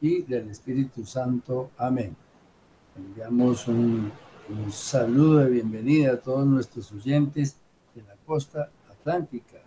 y 0.00 0.22
del 0.22 0.48
Espíritu 0.48 1.04
Santo. 1.04 1.70
Amén. 1.76 2.16
Enviamos 2.96 3.68
un, 3.68 4.10
saludo 4.70 5.40
de 5.40 5.50
bienvenida 5.50 6.12
a 6.12 6.20
todos 6.20 6.46
nuestros 6.46 6.90
oyentes 6.92 7.56
de 7.94 8.02
la 8.02 8.14
costa 8.24 8.70
atlántica. 8.88 9.58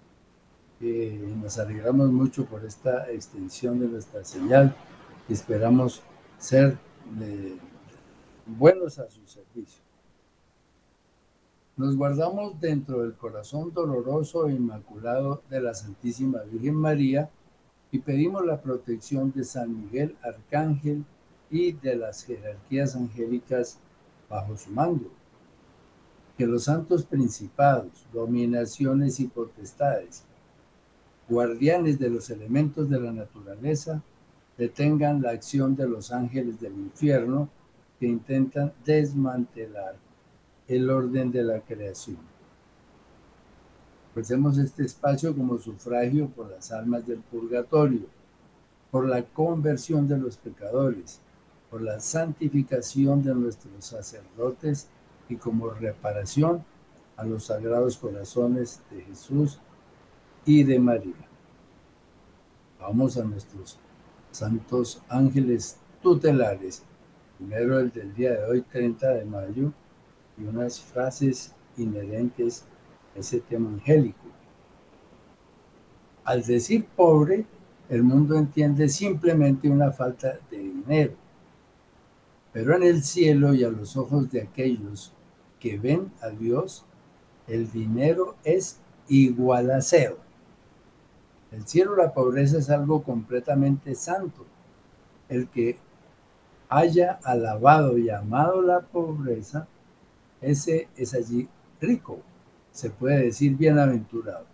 nos 0.80 1.60
alegramos 1.60 2.10
mucho 2.12 2.46
por 2.46 2.66
esta 2.66 3.12
extensión 3.12 3.80
de 3.80 3.88
nuestra 3.88 4.24
señal 4.24 4.74
y 5.28 5.34
esperamos 5.34 6.02
ser 6.40 6.78
buenos 8.46 8.98
a 8.98 9.10
su 9.10 9.22
servicio. 9.28 9.84
Nos 11.78 11.96
guardamos 11.96 12.60
dentro 12.60 13.04
del 13.04 13.14
corazón 13.14 13.72
doloroso 13.72 14.48
e 14.48 14.54
inmaculado 14.54 15.44
de 15.50 15.62
la 15.62 15.74
Santísima 15.74 16.42
Virgen 16.42 16.76
María 16.76 17.30
y 17.92 18.00
pedimos 18.00 18.46
la 18.46 18.62
protección 18.62 19.32
de 19.32 19.44
San 19.44 19.76
Miguel 19.76 20.16
Arcángel 20.22 21.04
y 21.50 21.72
de 21.72 21.96
las 21.96 22.24
jerarquías 22.24 22.96
angélicas 22.96 23.80
bajo 24.30 24.56
su 24.56 24.70
mando. 24.72 25.10
Que 26.38 26.46
los 26.46 26.66
santos 26.66 27.04
principados, 27.04 28.06
dominaciones 28.14 29.20
y 29.20 29.28
potestades, 29.28 30.24
guardianes 31.28 32.00
de 32.00 32.10
los 32.10 32.30
elementos 32.30 32.90
de 32.90 33.00
la 33.00 33.12
naturaleza, 33.12 34.02
detengan 34.58 35.22
la 35.22 35.32
acción 35.32 35.76
de 35.76 35.88
los 35.88 36.12
ángeles 36.12 36.60
del 36.60 36.74
infierno 36.74 37.50
que 38.00 38.08
intentan 38.08 38.74
desmantelar 38.86 39.96
el 40.68 40.90
orden 40.90 41.32
de 41.32 41.44
la 41.44 41.60
creación. 41.62 42.18
Ofrecemos 44.20 44.58
este 44.58 44.84
espacio 44.84 45.34
como 45.34 45.58
sufragio 45.60 46.28
por 46.28 46.52
las 46.52 46.74
almas 46.74 47.08
del 47.08 47.20
purgatorio, 47.20 48.02
por 48.92 49.08
la 49.08 49.24
conversión 49.24 50.10
de 50.10 50.18
los 50.18 50.36
pecadores, 50.36 51.22
por 51.72 51.82
la 51.82 52.02
santificación 52.02 53.24
de 53.24 53.34
nuestros 53.34 53.86
sacerdotes 53.86 54.90
y 55.30 55.38
como 55.38 55.70
reparación 55.70 56.66
a 57.16 57.24
los 57.24 57.46
sagrados 57.46 57.96
corazones 57.96 58.82
de 58.92 59.04
Jesús 59.04 59.58
y 60.46 60.66
de 60.66 60.80
María. 60.80 61.26
Vamos 62.78 63.16
a 63.16 63.24
nuestros 63.24 63.80
santos 64.32 65.02
ángeles 65.08 65.78
tutelares. 66.04 66.84
Primero 67.38 67.80
el 67.80 67.90
del 67.94 68.14
día 68.14 68.32
de 68.32 68.44
hoy, 68.44 68.62
30 68.64 69.12
de 69.12 69.24
mayo, 69.24 69.72
y 70.38 70.44
unas 70.44 70.82
frases 70.82 71.54
inherentes 71.78 72.66
ese 72.66 72.79
tema 73.48 73.70
angélico. 73.70 74.26
Al 76.24 76.44
decir 76.44 76.86
pobre, 76.96 77.46
el 77.90 78.04
mundo 78.04 78.38
entiende 78.38 78.88
simplemente 78.88 79.70
una 79.70 79.92
falta 79.92 80.40
de 80.50 80.58
dinero. 80.58 81.14
Pero 82.54 82.76
en 82.76 82.84
el 82.84 83.04
cielo 83.04 83.54
y 83.54 83.64
a 83.64 83.70
los 83.70 83.98
ojos 83.98 84.32
de 84.32 84.42
aquellos 84.42 85.14
que 85.60 85.78
ven 85.78 86.12
a 86.22 86.30
Dios, 86.30 86.86
el 87.48 87.72
dinero 87.72 88.36
es 88.44 88.80
igual 89.08 89.72
a 89.72 89.82
cero. 89.82 90.18
El 91.52 91.66
cielo 91.66 91.96
la 91.96 92.14
pobreza 92.14 92.60
es 92.60 92.70
algo 92.70 93.04
completamente 93.04 93.96
santo. 93.96 94.46
El 95.30 95.48
que 95.48 95.78
haya 96.70 97.20
alabado 97.24 97.98
y 97.98 98.10
amado 98.10 98.62
la 98.62 98.82
pobreza, 98.82 99.68
ese 100.42 100.88
es 100.96 101.14
allí 101.16 101.48
rico 101.82 102.20
se 102.72 102.90
puede 102.90 103.26
decir 103.26 103.56
bienaventurado. 103.56 104.46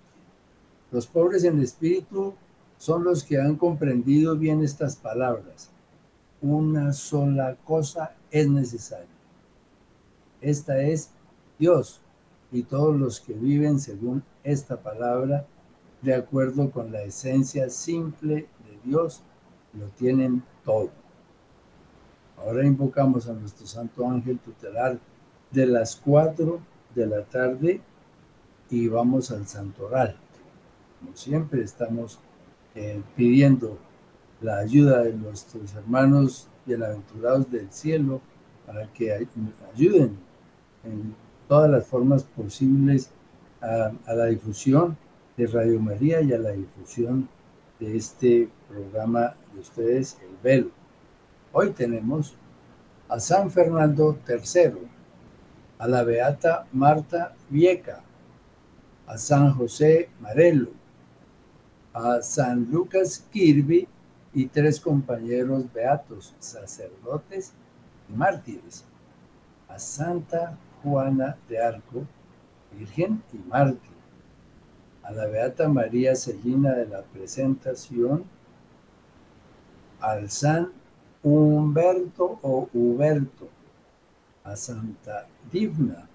Los 0.91 1.07
pobres 1.07 1.43
en 1.43 1.61
espíritu 1.61 2.33
son 2.77 3.03
los 3.03 3.23
que 3.23 3.39
han 3.39 3.55
comprendido 3.55 4.37
bien 4.37 4.63
estas 4.63 4.95
palabras. 4.95 5.69
Una 6.41 6.93
sola 6.93 7.55
cosa 7.63 8.15
es 8.31 8.47
necesaria. 8.47 9.07
Esta 10.41 10.81
es 10.81 11.09
Dios 11.57 12.01
y 12.51 12.63
todos 12.63 12.95
los 12.95 13.19
que 13.19 13.33
viven 13.33 13.79
según 13.79 14.23
esta 14.43 14.77
palabra, 14.77 15.45
de 16.01 16.13
acuerdo 16.13 16.69
con 16.71 16.91
la 16.91 17.01
esencia 17.01 17.69
simple 17.69 18.35
de 18.35 18.79
Dios, 18.89 19.23
lo 19.73 19.87
tienen 19.87 20.43
todo. 20.63 20.91
Ahora 22.37 22.65
invocamos 22.65 23.27
a 23.27 23.33
nuestro 23.33 23.65
Santo 23.65 24.07
Ángel 24.07 24.39
tutelar 24.39 24.99
de 25.51 25.65
las 25.65 25.95
cuatro 25.95 26.59
de 26.93 27.07
la 27.07 27.23
tarde 27.23 27.81
y 28.69 28.87
vamos 28.87 29.31
al 29.31 29.47
santoral. 29.47 30.15
Como 30.99 31.15
siempre 31.15 31.61
estamos 31.63 32.19
eh, 32.73 33.01
pidiendo 33.15 33.77
la 34.41 34.57
ayuda 34.57 35.03
de 35.03 35.13
nuestros 35.13 35.73
hermanos 35.75 36.47
bienaventurados 36.65 37.49
del 37.51 37.71
cielo 37.71 38.21
para 38.65 38.91
que 38.91 39.27
ayuden 39.73 40.17
en 40.83 41.15
todas 41.47 41.69
las 41.69 41.85
formas 41.85 42.23
posibles 42.23 43.11
a, 43.61 43.91
a 44.05 44.13
la 44.13 44.25
difusión 44.25 44.97
de 45.37 45.47
Radio 45.47 45.79
María 45.79 46.21
y 46.21 46.33
a 46.33 46.39
la 46.39 46.51
difusión 46.51 47.29
de 47.79 47.97
este 47.97 48.49
programa 48.69 49.35
de 49.53 49.59
ustedes, 49.59 50.17
El 50.21 50.37
Velo. 50.41 50.71
Hoy 51.51 51.71
tenemos 51.71 52.35
a 53.07 53.19
San 53.19 53.51
Fernando 53.51 54.17
III, 54.27 54.73
a 55.77 55.87
la 55.87 56.03
beata 56.03 56.67
Marta 56.71 57.35
Vieca, 57.49 58.04
a 59.07 59.17
San 59.17 59.53
José 59.53 60.09
Marelo, 60.19 60.71
a 61.93 62.21
San 62.21 62.69
Lucas 62.71 63.25
Kirby 63.31 63.87
y 64.33 64.47
tres 64.47 64.79
compañeros 64.79 65.71
beatos, 65.71 66.33
sacerdotes 66.39 67.53
y 68.09 68.13
mártires, 68.13 68.83
a 69.67 69.79
Santa 69.79 70.57
Juana 70.83 71.37
de 71.47 71.59
Arco, 71.59 72.05
Virgen 72.77 73.23
y 73.31 73.37
mártir, 73.37 73.95
a 75.03 75.11
la 75.11 75.27
Beata 75.27 75.69
María 75.69 76.15
Celina 76.15 76.73
de 76.73 76.87
la 76.87 77.03
Presentación, 77.03 78.25
al 80.01 80.29
San 80.29 80.71
Humberto 81.23 82.39
o 82.41 82.67
Huberto, 82.73 83.47
a 84.43 84.55
Santa 84.55 85.27
Divna 85.51 86.09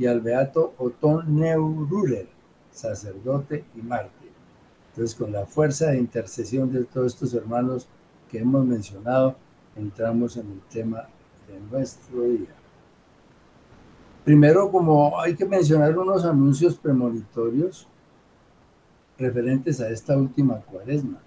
y 0.00 0.06
al 0.06 0.22
Beato 0.22 0.72
Otón 0.78 1.36
Neururer, 1.36 2.26
sacerdote 2.72 3.66
y 3.76 3.82
mártir. 3.82 4.30
Entonces, 4.88 5.14
con 5.14 5.30
la 5.30 5.44
fuerza 5.44 5.90
de 5.90 5.98
intercesión 5.98 6.72
de 6.72 6.84
todos 6.84 7.12
estos 7.12 7.34
hermanos 7.34 7.86
que 8.30 8.38
hemos 8.38 8.64
mencionado, 8.64 9.36
entramos 9.76 10.38
en 10.38 10.52
el 10.52 10.60
tema 10.72 11.06
de 11.46 11.60
nuestro 11.70 12.22
día. 12.22 12.48
Primero, 14.24 14.70
como 14.70 15.20
hay 15.20 15.34
que 15.34 15.44
mencionar 15.44 15.96
unos 15.98 16.24
anuncios 16.24 16.76
premonitorios 16.76 17.86
referentes 19.18 19.82
a 19.82 19.90
esta 19.90 20.16
última 20.16 20.60
cuaresma, 20.60 21.18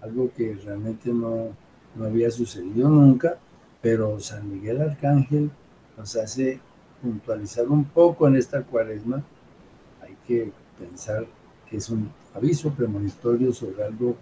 algo 0.00 0.30
que 0.32 0.54
realmente 0.64 1.12
no, 1.12 1.48
no 1.96 2.04
había 2.04 2.30
sucedido 2.30 2.88
nunca, 2.88 3.36
pero 3.82 4.20
San 4.20 4.48
Miguel 4.48 4.80
Arcángel 4.80 5.50
nos 5.96 6.14
hace 6.14 6.60
puntualizar 7.02 7.68
un 7.68 7.84
poco 7.84 8.28
en 8.28 8.36
esta 8.36 8.62
cuaresma. 8.62 9.22
Hay 10.02 10.16
que 10.26 10.52
pensar 10.78 11.26
que 11.68 11.76
es 11.78 11.90
un 11.90 12.10
aviso 12.34 12.70
premonitorio 12.70 13.52
sobre 13.52 13.84
algo 13.84 14.16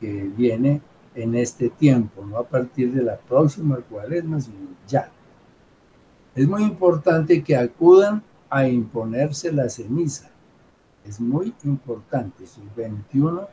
que 0.00 0.24
viene 0.36 0.80
en 1.14 1.34
este 1.34 1.70
tiempo, 1.70 2.24
no 2.24 2.38
a 2.38 2.44
partir 2.44 2.92
de 2.92 3.02
la 3.02 3.16
próxima 3.16 3.76
cuaresma, 3.76 4.40
sino 4.40 4.56
ya. 4.86 5.10
Es 6.34 6.46
muy 6.46 6.62
importante 6.62 7.42
que 7.42 7.56
acudan 7.56 8.22
a 8.48 8.66
imponerse 8.68 9.52
la 9.52 9.68
ceniza. 9.68 10.30
Es 11.04 11.20
muy 11.20 11.54
importante, 11.64 12.44
es 12.44 12.58
el 12.58 12.68
21 12.76 13.48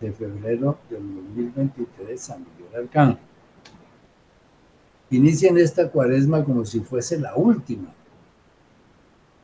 de 0.00 0.12
febrero 0.12 0.78
del 0.88 1.14
2023, 1.14 2.20
San 2.20 2.40
Miguel 2.40 2.84
Arcángel. 2.84 3.18
Inicien 5.10 5.58
esta 5.58 5.90
cuaresma 5.90 6.44
como 6.44 6.64
si 6.64 6.80
fuese 6.80 7.18
la 7.18 7.34
última. 7.34 7.92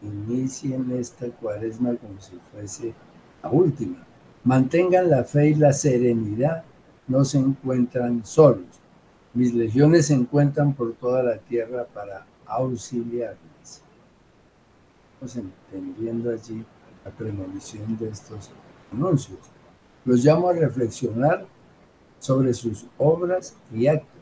Inicien 0.02 0.90
esta 0.92 1.26
cuaresma 1.28 1.94
como 1.96 2.20
si 2.20 2.36
fuese 2.50 2.94
la 3.42 3.50
última. 3.50 4.06
Mantengan 4.44 5.10
la 5.10 5.24
fe 5.24 5.48
y 5.50 5.54
la 5.54 5.72
serenidad. 5.72 6.64
No 7.08 7.24
se 7.24 7.38
encuentran 7.38 8.24
solos. 8.24 8.80
Mis 9.34 9.54
legiones 9.54 10.06
se 10.06 10.14
encuentran 10.14 10.74
por 10.74 10.94
toda 10.94 11.22
la 11.22 11.38
tierra 11.38 11.84
para 11.84 12.26
auxiliarles. 12.46 13.82
Estamos 15.14 15.36
entendiendo 15.36 16.30
allí 16.30 16.64
la 17.04 17.10
premonición 17.10 17.96
de 17.98 18.08
estos 18.08 18.50
anuncios. 18.92 19.38
Los 20.04 20.24
llamo 20.24 20.48
a 20.48 20.52
reflexionar 20.52 21.46
sobre 22.18 22.54
sus 22.54 22.86
obras 22.98 23.56
y 23.72 23.86
actos 23.86 24.16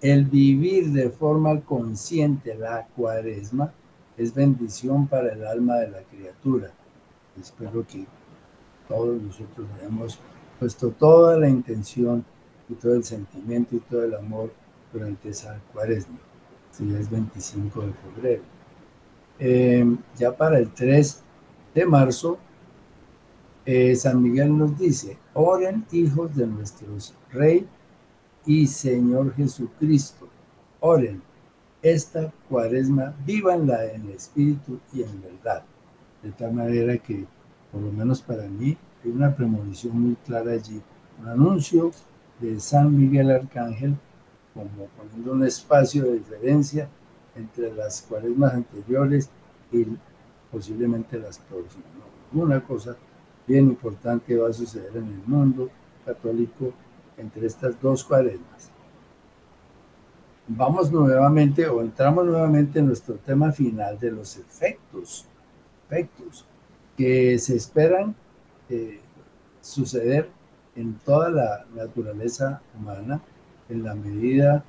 el 0.00 0.24
vivir 0.24 0.92
de 0.92 1.10
forma 1.10 1.60
consciente 1.60 2.54
la 2.54 2.86
cuaresma 2.96 3.72
es 4.20 4.34
bendición 4.34 5.06
para 5.06 5.32
el 5.32 5.46
alma 5.46 5.76
de 5.76 5.88
la 5.88 6.02
criatura. 6.02 6.70
Espero 7.40 7.86
que 7.86 8.04
todos 8.86 9.20
nosotros 9.22 9.66
hayamos 9.78 10.18
puesto 10.58 10.90
toda 10.90 11.38
la 11.38 11.48
intención 11.48 12.22
y 12.68 12.74
todo 12.74 12.94
el 12.94 13.04
sentimiento 13.04 13.76
y 13.76 13.80
todo 13.80 14.04
el 14.04 14.14
amor 14.14 14.52
durante 14.92 15.30
esa 15.30 15.58
cuaresma. 15.72 16.18
Si 16.70 16.94
es 16.94 17.10
25 17.10 17.80
de 17.80 17.92
febrero. 17.92 18.42
Eh, 19.38 19.96
ya 20.18 20.36
para 20.36 20.58
el 20.58 20.68
3 20.68 21.22
de 21.74 21.86
marzo, 21.86 22.38
eh, 23.64 23.96
San 23.96 24.22
Miguel 24.22 24.56
nos 24.56 24.78
dice, 24.78 25.16
oren 25.32 25.86
hijos 25.92 26.36
de 26.36 26.46
nuestros 26.46 27.14
rey 27.32 27.66
y 28.44 28.66
Señor 28.66 29.34
Jesucristo. 29.34 30.28
Oren 30.80 31.22
esta 31.82 32.32
cuaresma, 32.48 33.14
vívanla 33.24 33.86
en 33.86 34.10
espíritu 34.10 34.78
y 34.92 35.02
en 35.02 35.22
verdad. 35.22 35.62
De 36.22 36.30
tal 36.32 36.52
manera 36.52 36.98
que, 36.98 37.24
por 37.72 37.80
lo 37.80 37.90
menos 37.92 38.20
para 38.20 38.46
mí, 38.46 38.76
hay 39.04 39.10
una 39.10 39.34
premonición 39.34 39.98
muy 39.98 40.16
clara 40.26 40.52
allí, 40.52 40.80
un 41.20 41.28
anuncio 41.28 41.90
de 42.40 42.60
San 42.60 42.96
Miguel 42.96 43.30
Arcángel, 43.30 43.96
como 44.52 44.86
poniendo 44.96 45.32
un 45.32 45.44
espacio 45.44 46.04
de 46.04 46.18
diferencia 46.18 46.88
entre 47.34 47.72
las 47.72 48.02
cuaresmas 48.02 48.54
anteriores 48.54 49.30
y 49.72 49.86
posiblemente 50.50 51.18
las 51.18 51.38
próximas. 51.38 51.86
Una 52.32 52.62
cosa 52.62 52.96
bien 53.46 53.66
importante 53.66 54.36
va 54.36 54.48
a 54.48 54.52
suceder 54.52 54.96
en 54.96 55.06
el 55.06 55.22
mundo 55.26 55.70
católico 56.04 56.72
entre 57.16 57.46
estas 57.46 57.80
dos 57.80 58.04
cuaresmas. 58.04 58.70
Vamos 60.52 60.90
nuevamente 60.90 61.68
o 61.68 61.80
entramos 61.80 62.26
nuevamente 62.26 62.80
en 62.80 62.86
nuestro 62.86 63.14
tema 63.14 63.52
final 63.52 63.96
de 64.00 64.10
los 64.10 64.36
efectos, 64.36 65.24
efectos 65.86 66.44
que 66.96 67.38
se 67.38 67.54
esperan 67.54 68.16
eh, 68.68 68.98
suceder 69.60 70.28
en 70.74 70.94
toda 70.94 71.30
la 71.30 71.66
naturaleza 71.72 72.62
humana 72.76 73.22
en 73.68 73.84
la 73.84 73.94
medida 73.94 74.64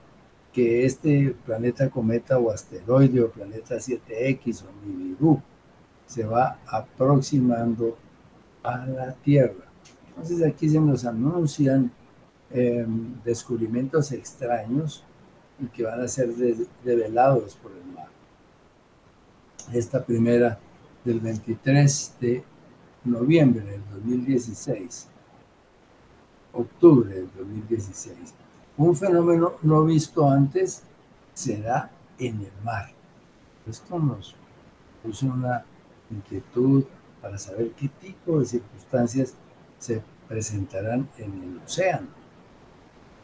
que 0.54 0.86
este 0.86 1.36
planeta 1.46 1.90
cometa 1.90 2.38
o 2.38 2.52
asteroide 2.52 3.20
o 3.22 3.32
planeta 3.32 3.78
7X 3.78 4.64
o 4.66 4.86
Nibiru 4.86 5.42
se 6.06 6.24
va 6.26 6.60
aproximando 6.68 7.98
a 8.62 8.86
la 8.86 9.14
Tierra. 9.14 9.66
Entonces 10.10 10.44
aquí 10.44 10.70
se 10.70 10.80
nos 10.80 11.06
anuncian 11.06 11.92
Em, 12.54 13.14
descubrimientos 13.24 14.12
extraños 14.12 15.06
y 15.62 15.68
que 15.68 15.84
van 15.84 16.02
a 16.02 16.08
ser 16.08 16.30
revelados 16.84 17.56
por 17.56 17.72
el 17.72 17.86
mar. 17.94 18.08
Esta 19.72 20.04
primera 20.04 20.60
del 21.06 21.20
23 21.20 22.16
de 22.20 22.44
noviembre 23.06 23.64
del 23.64 23.82
2016, 23.92 25.08
octubre 26.54 27.14
del 27.14 27.30
2016. 27.38 28.34
Un 28.78 28.96
fenómeno 28.96 29.54
no 29.62 29.86
visto 29.86 30.28
antes 30.28 30.84
será 31.34 31.92
en 32.18 32.42
el 32.42 32.64
mar. 32.64 32.90
Esto 33.68 34.00
nos 34.00 34.36
puso 35.04 35.28
una 35.28 35.64
inquietud 36.10 36.84
para 37.22 37.38
saber 37.38 37.72
qué 37.72 37.88
tipo 37.88 38.40
de 38.40 38.46
circunstancias 38.46 39.36
se 39.78 40.02
presentarán 40.28 41.08
en 41.18 41.44
el 41.44 41.58
océano 41.64 42.22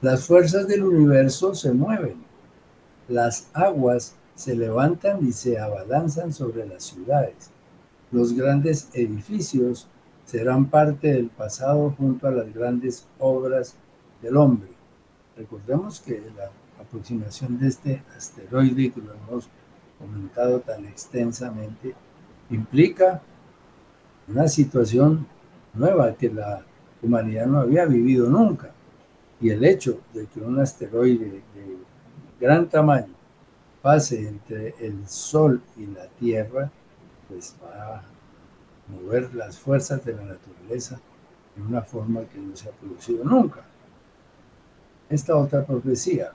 las 0.02 0.28
fuerzas 0.28 0.68
del 0.68 0.84
universo 0.84 1.56
se 1.56 1.72
mueven. 1.74 2.27
Las 3.08 3.50
aguas 3.54 4.16
se 4.36 4.56
levantan 4.56 5.26
y 5.26 5.32
se 5.32 5.58
abalanzan 5.58 6.34
sobre 6.34 6.68
las 6.68 6.84
ciudades. 6.84 7.52
Los 8.12 8.34
grandes 8.34 8.90
edificios 8.94 9.88
serán 10.26 10.70
parte 10.70 11.14
del 11.14 11.30
pasado 11.30 11.96
junto 11.98 12.28
a 12.28 12.32
las 12.32 12.54
grandes 12.54 13.08
obras 13.18 13.76
del 14.22 14.36
hombre. 14.36 14.70
Recordemos 15.38 16.02
que 16.02 16.22
la 16.36 16.52
aproximación 16.82 17.58
de 17.60 17.68
este 17.68 18.04
asteroide, 18.16 18.92
que 18.92 19.02
lo 19.02 19.14
hemos 19.14 19.50
comentado 19.98 20.60
tan 20.60 20.86
extensamente, 20.86 21.96
implica 22.50 23.22
una 24.28 24.48
situación 24.48 25.26
nueva 25.74 26.14
que 26.16 26.30
la 26.30 26.66
humanidad 27.02 27.46
no 27.46 27.60
había 27.60 27.86
vivido 27.86 28.30
nunca. 28.30 28.72
Y 29.40 29.50
el 29.50 29.64
hecho 29.64 30.02
de 30.14 30.26
que 30.26 30.42
un 30.42 30.60
asteroide 30.60 31.26
de 31.26 31.42
gran 32.40 32.70
tamaño 32.70 33.18
pase 33.82 34.28
entre 34.28 34.76
el 34.80 35.08
Sol 35.08 35.62
y 35.78 35.86
la 35.86 36.08
Tierra, 36.08 36.70
pues 37.28 37.56
va 37.64 37.98
a 37.98 38.04
mover 38.88 39.34
las 39.34 39.58
fuerzas 39.58 40.04
de 40.04 40.14
la 40.14 40.24
naturaleza 40.24 41.00
en 41.56 41.68
una 41.68 41.82
forma 41.82 42.26
que 42.26 42.38
no 42.38 42.56
se 42.56 42.70
ha 42.70 42.72
producido 42.72 43.24
nunca. 43.24 43.62
Esta 45.10 45.36
otra 45.36 45.66
profecía 45.66 46.34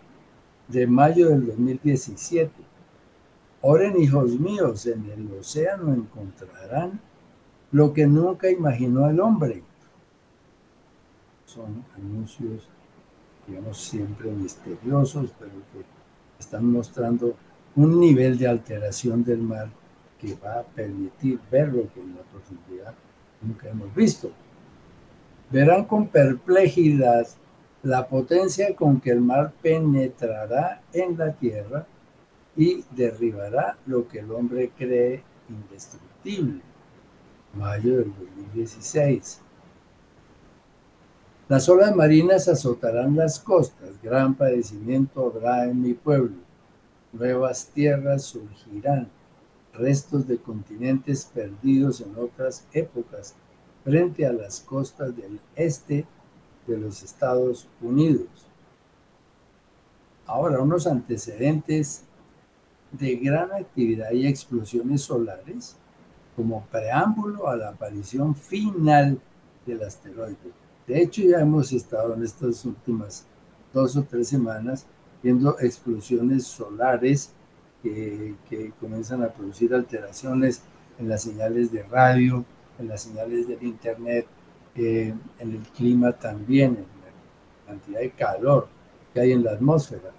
de 0.69 0.87
mayo 0.87 1.29
del 1.29 1.47
2017. 1.47 2.51
Oren, 3.61 4.01
hijos 4.01 4.31
míos, 4.41 4.87
en 4.87 5.11
el 5.11 5.31
océano 5.39 5.93
encontrarán 5.93 7.01
lo 7.71 7.93
que 7.93 8.07
nunca 8.07 8.51
imaginó 8.51 9.09
el 9.09 9.21
hombre. 9.21 9.63
Son 11.45 11.85
anuncios 11.97 12.69
digamos, 13.47 13.79
siempre 13.79 14.31
misteriosos, 14.31 15.31
pero 15.39 15.53
que 15.73 15.85
están 16.39 16.67
mostrando 16.67 17.35
un 17.77 17.99
nivel 17.99 18.39
de 18.39 18.49
alteración 18.49 19.25
del 19.25 19.39
mar 19.39 19.69
que 20.21 20.35
va 20.35 20.61
a 20.61 20.63
permitir 20.63 21.41
ver 21.51 21.69
lo 21.69 21.93
que 21.93 22.01
en 22.01 22.15
la 22.15 22.23
profundidad 22.23 22.95
nunca 23.41 23.69
hemos 23.69 23.95
visto. 23.95 24.31
Verán 25.51 25.85
con 25.85 26.09
perplejidad 26.09 27.27
la 27.83 28.07
potencia 28.09 28.75
con 28.77 29.01
que 29.01 29.11
el 29.11 29.21
mar 29.21 29.53
penetrará 29.61 30.83
en 30.93 31.19
la 31.19 31.33
tierra 31.33 31.87
y 32.57 32.85
derribará 32.91 33.77
lo 33.87 34.07
que 34.07 34.21
el 34.21 34.31
hombre 34.31 34.71
cree 34.77 35.23
indestructible. 35.49 36.61
Mayo 37.55 37.99
del 37.99 38.13
2016. 38.15 39.42
Las 41.53 41.69
olas 41.69 41.95
marinas 41.95 42.49
azotarán 42.49 43.15
las 43.15 43.39
costas, 43.39 44.01
gran 44.03 44.35
padecimiento 44.35 45.27
habrá 45.27 45.67
en 45.67 45.83
mi 45.83 45.93
pueblo, 45.93 46.39
nuevas 47.13 47.67
tierras 47.67 48.23
surgirán, 48.23 49.11
restos 49.75 50.27
de 50.27 50.39
continentes 50.39 51.27
perdidos 51.27 52.01
en 52.01 52.17
otras 52.17 52.67
épocas 52.73 53.35
frente 53.85 54.25
a 54.25 54.33
las 54.33 54.61
costas 54.61 55.15
del 55.15 55.41
este 55.55 56.07
de 56.67 56.79
los 56.79 57.03
Estados 57.03 57.69
Unidos. 57.83 58.31
Ahora, 60.25 60.59
unos 60.59 60.87
antecedentes 60.87 62.05
de 62.93 63.17
gran 63.17 63.53
actividad 63.53 64.13
y 64.13 64.27
explosiones 64.27 65.03
solares 65.03 65.77
como 66.35 66.65
preámbulo 66.73 67.47
a 67.47 67.57
la 67.57 67.69
aparición 67.69 68.35
final 68.35 69.21
del 69.67 69.83
asteroide. 69.83 70.62
De 70.87 71.01
hecho, 71.01 71.23
ya 71.23 71.41
hemos 71.41 71.73
estado 71.73 72.15
en 72.15 72.23
estas 72.23 72.65
últimas 72.65 73.27
dos 73.73 73.97
o 73.97 74.03
tres 74.03 74.29
semanas 74.29 74.87
viendo 75.23 75.59
explosiones 75.61 76.45
solares 76.45 77.33
que, 77.83 78.35
comienzan 78.81 79.23
a 79.23 79.29
producir 79.29 79.75
alteraciones 79.75 80.63
en 80.99 81.09
las 81.09 81.23
señales 81.23 81.73
de 81.73 81.83
radio, 81.85 82.45
en 82.79 82.89
las 82.89 83.03
señales 83.03 83.49
del 83.49 83.63
internet, 83.63 84.27
eh, 84.75 85.15
en 85.39 85.51
el 85.51 85.61
clima 85.77 86.13
también, 86.13 86.71
en 86.71 86.77
la 86.77 87.67
cantidad 87.67 88.01
de 88.01 88.11
calor 88.11 88.69
que 89.13 89.21
hay 89.21 89.33
en 89.33 89.45
la 89.45 89.53
atmósfera. 89.53 90.11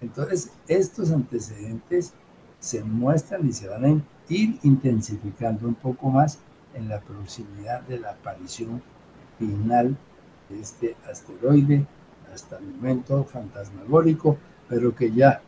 Entonces, 0.00 0.52
estos 0.66 1.10
antecedentes 1.10 2.12
se 2.60 2.82
muestran 2.82 3.46
y 3.46 3.52
se 3.52 3.68
van 3.68 3.84
a 3.84 3.88
ir 4.28 4.58
intensificando 4.62 5.66
un 5.66 5.74
poco 5.74 6.10
más 6.10 6.38
en 6.74 6.88
la 6.88 7.00
proximidad 7.00 7.82
de 7.82 7.98
la 7.98 8.10
aparición 8.10 8.82
final 9.38 9.96
este 10.50 10.96
asteroide, 11.10 11.86
hasta 12.32 12.58
el 12.58 12.66
momento 12.66 13.24
fantasmagórico, 13.24 14.36
pero 14.68 14.94
que 14.94 15.12
ya 15.12 15.40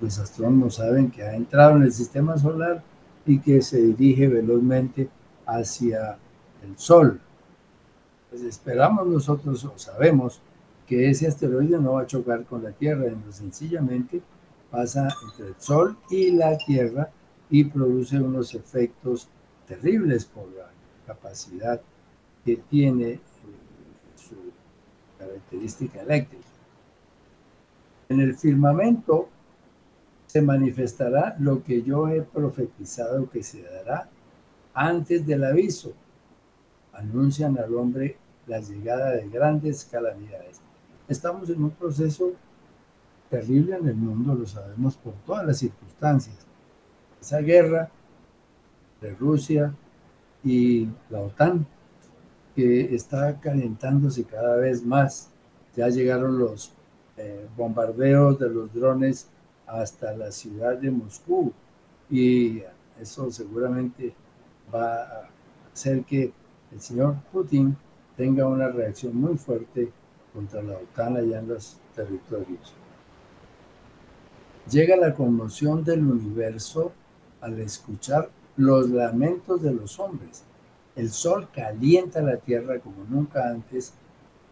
los 0.00 0.18
astrónomos 0.18 0.76
saben 0.76 1.10
que 1.10 1.22
ha 1.22 1.34
entrado 1.34 1.76
en 1.76 1.82
el 1.82 1.92
sistema 1.92 2.38
solar 2.38 2.82
y 3.26 3.38
que 3.38 3.60
se 3.62 3.80
dirige 3.80 4.28
velozmente 4.28 5.08
hacia 5.46 6.18
el 6.62 6.78
Sol. 6.78 7.20
Pues 8.30 8.42
esperamos 8.42 9.06
nosotros 9.06 9.64
o 9.64 9.76
sabemos 9.76 10.40
que 10.86 11.10
ese 11.10 11.26
asteroide 11.26 11.78
no 11.78 11.94
va 11.94 12.02
a 12.02 12.06
chocar 12.06 12.44
con 12.44 12.62
la 12.62 12.72
Tierra, 12.72 13.10
sino 13.10 13.32
sencillamente 13.32 14.22
pasa 14.70 15.08
entre 15.28 15.48
el 15.48 15.54
Sol 15.58 15.96
y 16.10 16.30
la 16.30 16.56
Tierra 16.56 17.10
y 17.50 17.64
produce 17.64 18.20
unos 18.20 18.54
efectos 18.54 19.28
terribles 19.66 20.24
por 20.24 20.48
la 20.52 20.70
capacidad 21.06 21.80
que 22.44 22.56
tiene 22.56 23.20
característica 25.18 26.02
eléctrica. 26.02 26.46
En 28.08 28.20
el 28.20 28.34
firmamento 28.34 29.28
se 30.26 30.42
manifestará 30.42 31.36
lo 31.38 31.62
que 31.62 31.82
yo 31.82 32.08
he 32.08 32.22
profetizado 32.22 33.28
que 33.30 33.42
se 33.42 33.62
dará 33.62 34.08
antes 34.74 35.26
del 35.26 35.44
aviso. 35.44 35.92
Anuncian 36.92 37.58
al 37.58 37.74
hombre 37.74 38.16
la 38.46 38.60
llegada 38.60 39.10
de 39.10 39.28
grandes 39.28 39.84
calamidades. 39.84 40.60
Estamos 41.08 41.50
en 41.50 41.62
un 41.64 41.70
proceso 41.70 42.32
terrible 43.28 43.76
en 43.76 43.88
el 43.88 43.94
mundo, 43.94 44.34
lo 44.34 44.46
sabemos 44.46 44.96
por 44.96 45.14
todas 45.26 45.46
las 45.46 45.58
circunstancias. 45.58 46.36
Esa 47.20 47.38
guerra 47.38 47.90
de 49.00 49.14
Rusia 49.14 49.74
y 50.42 50.88
la 51.08 51.20
OTAN, 51.20 51.66
está 52.64 53.38
calentándose 53.40 54.24
cada 54.24 54.56
vez 54.56 54.84
más. 54.84 55.30
Ya 55.76 55.88
llegaron 55.88 56.38
los 56.38 56.72
eh, 57.16 57.46
bombardeos 57.56 58.38
de 58.38 58.48
los 58.48 58.72
drones 58.72 59.28
hasta 59.66 60.16
la 60.16 60.32
ciudad 60.32 60.76
de 60.76 60.90
Moscú 60.90 61.52
y 62.10 62.62
eso 63.00 63.30
seguramente 63.30 64.14
va 64.74 65.02
a 65.02 65.28
hacer 65.72 66.04
que 66.04 66.32
el 66.72 66.80
señor 66.80 67.16
Putin 67.32 67.76
tenga 68.16 68.46
una 68.46 68.68
reacción 68.68 69.16
muy 69.16 69.36
fuerte 69.36 69.90
contra 70.32 70.62
la 70.62 70.74
OTAN 70.74 71.16
allá 71.16 71.38
en 71.38 71.48
los 71.48 71.78
territorios. 71.94 72.74
Llega 74.70 74.96
la 74.96 75.14
conmoción 75.14 75.82
del 75.82 76.04
universo 76.04 76.92
al 77.40 77.58
escuchar 77.60 78.30
los 78.56 78.90
lamentos 78.90 79.62
de 79.62 79.72
los 79.72 79.98
hombres. 79.98 80.44
El 80.96 81.10
sol 81.10 81.48
calienta 81.54 82.20
la 82.20 82.36
tierra 82.36 82.80
como 82.80 83.04
nunca 83.08 83.48
antes 83.48 83.94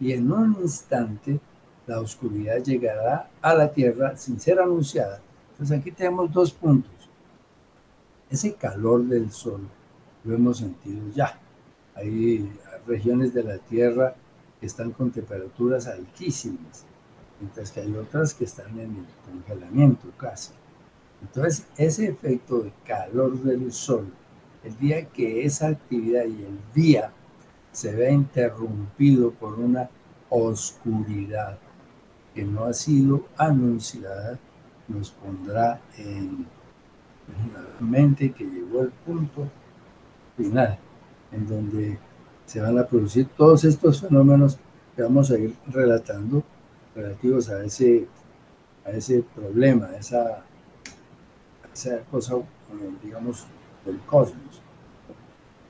y 0.00 0.12
en 0.12 0.30
un 0.30 0.56
instante 0.60 1.40
la 1.86 2.00
oscuridad 2.00 2.62
llegará 2.62 3.30
a 3.40 3.54
la 3.54 3.72
tierra 3.72 4.16
sin 4.16 4.38
ser 4.38 4.60
anunciada. 4.60 5.20
Entonces 5.52 5.78
aquí 5.78 5.90
tenemos 5.90 6.32
dos 6.32 6.52
puntos. 6.52 6.92
Ese 8.30 8.54
calor 8.54 9.04
del 9.04 9.30
sol 9.32 9.66
lo 10.24 10.34
hemos 10.34 10.58
sentido 10.58 11.02
ya. 11.14 11.38
Hay 11.94 12.48
regiones 12.86 13.34
de 13.34 13.42
la 13.42 13.58
tierra 13.58 14.14
que 14.60 14.66
están 14.66 14.92
con 14.92 15.10
temperaturas 15.10 15.86
altísimas, 15.86 16.84
mientras 17.40 17.72
que 17.72 17.80
hay 17.80 17.94
otras 17.94 18.34
que 18.34 18.44
están 18.44 18.78
en 18.78 18.96
el 18.96 19.06
congelamiento 19.24 20.08
casi. 20.16 20.52
Entonces, 21.22 21.66
ese 21.76 22.08
efecto 22.08 22.60
de 22.60 22.72
calor 22.84 23.40
del 23.42 23.72
sol, 23.72 24.06
el 24.64 24.76
día 24.78 25.06
que 25.06 25.44
esa 25.44 25.68
actividad 25.68 26.24
y 26.24 26.42
el 26.44 26.58
día 26.74 27.12
se 27.72 27.94
vea 27.94 28.10
interrumpido 28.10 29.30
por 29.30 29.58
una 29.58 29.88
oscuridad 30.30 31.58
que 32.34 32.44
no 32.44 32.64
ha 32.64 32.72
sido 32.72 33.26
anunciada, 33.36 34.38
nos 34.88 35.10
pondrá 35.10 35.80
en 35.96 36.46
la 37.52 37.86
mente 37.86 38.32
que 38.32 38.44
llegó 38.44 38.82
el 38.82 38.90
punto 38.90 39.48
final, 40.36 40.78
en 41.32 41.46
donde 41.46 41.98
se 42.46 42.60
van 42.60 42.78
a 42.78 42.86
producir 42.86 43.28
todos 43.36 43.64
estos 43.64 44.00
fenómenos 44.00 44.58
que 44.96 45.02
vamos 45.02 45.30
a 45.30 45.38
ir 45.38 45.54
relatando 45.66 46.42
relativos 46.94 47.48
a 47.50 47.64
ese, 47.64 48.06
a 48.84 48.90
ese 48.90 49.22
problema, 49.34 49.86
a 49.86 49.96
esa 49.96 50.44
esa 51.78 52.00
cosa, 52.10 52.34
digamos, 53.02 53.46
del 53.88 53.98
cosmos. 54.00 54.60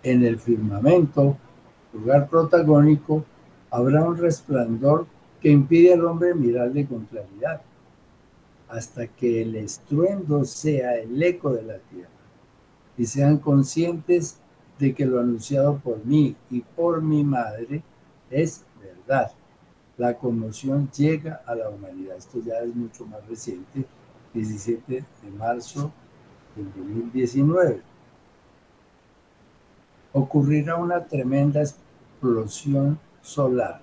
En 0.02 0.24
el 0.24 0.38
firmamento, 0.38 1.36
lugar 1.92 2.28
protagónico, 2.28 3.24
habrá 3.70 4.04
un 4.04 4.16
resplandor 4.16 5.06
que 5.40 5.50
impide 5.50 5.94
al 5.94 6.04
hombre 6.04 6.34
mirarle 6.34 6.86
con 6.86 7.04
claridad, 7.04 7.62
hasta 8.68 9.06
que 9.06 9.42
el 9.42 9.54
estruendo 9.56 10.44
sea 10.44 10.96
el 10.96 11.22
eco 11.22 11.52
de 11.52 11.62
la 11.62 11.78
tierra 11.78 12.10
y 12.98 13.06
sean 13.06 13.38
conscientes 13.38 14.38
de 14.78 14.94
que 14.94 15.06
lo 15.06 15.20
anunciado 15.20 15.78
por 15.78 16.04
mí 16.04 16.36
y 16.50 16.60
por 16.60 17.00
mi 17.00 17.24
madre 17.24 17.82
es 18.30 18.64
verdad. 18.80 19.30
La 19.96 20.18
conmoción 20.18 20.90
llega 20.90 21.42
a 21.46 21.54
la 21.54 21.70
humanidad. 21.70 22.16
Esto 22.16 22.40
ya 22.44 22.58
es 22.58 22.74
mucho 22.74 23.06
más 23.06 23.26
reciente 23.26 23.84
17 24.34 25.04
de 25.22 25.30
marzo 25.36 25.92
del 26.54 26.66
2019. 26.66 27.87
Ocurrirá 30.18 30.74
una 30.74 31.04
tremenda 31.04 31.60
explosión 31.60 32.98
solar, 33.22 33.80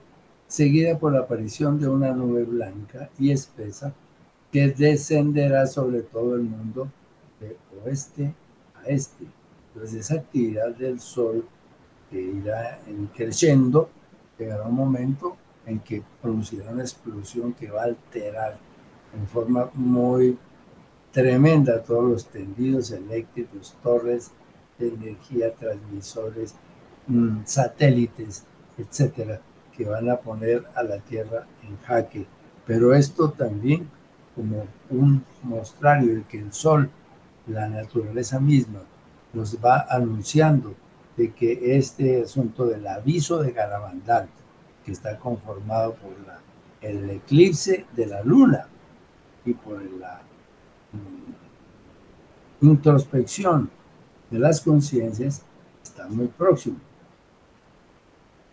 seguida 0.48 1.00
por 1.00 1.14
la 1.14 1.22
aparición 1.22 1.80
de 1.80 1.88
una 1.88 2.12
nube 2.12 2.44
blanca 2.44 3.10
y 3.18 3.32
espesa 3.32 3.94
que 4.52 4.68
descenderá 4.68 5.66
sobre 5.66 6.02
todo 6.02 6.36
el 6.36 6.42
mundo 6.42 6.90
de 7.40 7.56
oeste 7.86 8.34
a 8.76 8.90
este. 8.90 9.26
Entonces 9.74 10.02
esa 10.02 10.16
actividad 10.16 10.76
del 10.76 11.00
Sol 11.00 11.46
que 12.12 12.22
irá 12.22 12.80
creciendo, 13.16 13.90
llegará 14.38 14.64
un 14.64 14.76
momento 14.76 15.38
en 15.66 15.80
que 15.80 16.04
producirá 16.22 16.70
una 16.72 16.84
explosión 16.84 17.54
que 17.54 17.72
va 17.72 17.84
a 17.84 17.86
alterar 17.86 18.58
en 19.18 19.26
forma 19.26 19.70
muy 19.74 20.38
tremenda 21.14 21.82
todos 21.82 22.04
los 22.04 22.26
tendidos 22.26 22.92
eléctricos, 22.92 23.74
torres 23.82 24.32
de 24.78 24.90
energía, 24.90 25.54
transmisores, 25.54 26.56
mm, 27.08 27.40
satélites, 27.46 28.44
etcétera, 28.78 29.40
que 29.76 29.86
van 29.86 30.10
a 30.10 30.18
poner 30.18 30.66
a 30.76 30.84
la 30.84 30.98
Tierra 31.00 31.46
en 31.64 31.78
jaque. 31.86 32.26
Pero 32.66 32.94
esto 32.94 33.32
también 33.32 33.90
como 34.36 34.66
un 34.90 35.24
mostrario 35.44 36.16
de 36.16 36.24
que 36.24 36.40
el 36.40 36.52
sol, 36.52 36.90
la 37.48 37.70
naturaleza 37.70 38.40
misma, 38.40 38.82
nos 39.34 39.58
va 39.64 39.86
anunciando 39.90 40.76
de 41.16 41.32
que 41.34 41.78
este 41.78 42.24
asunto 42.24 42.66
del 42.66 42.86
aviso 42.88 43.42
de 43.42 43.52
Garabandal, 43.52 44.28
que 44.84 44.92
está 44.92 45.18
conformado 45.18 45.96
por 45.96 46.12
el 46.82 47.10
eclipse 47.10 47.86
de 47.96 48.06
la 48.06 48.22
luna 48.22 48.68
y 49.46 49.54
por 49.54 49.82
la 49.82 50.22
mm, 52.62 52.66
introspección 52.68 53.70
de 54.30 54.40
las 54.40 54.62
conciencias, 54.62 55.44
está 55.84 56.08
muy 56.08 56.28
próximo. 56.28 56.78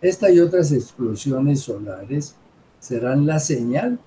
Esta 0.01 0.31
y 0.31 0.41
otras 0.41 0.73
explosiones 0.73 1.61
solares 1.61 2.35
serán 2.81 3.27
la 3.27 3.39
señal 3.39 3.99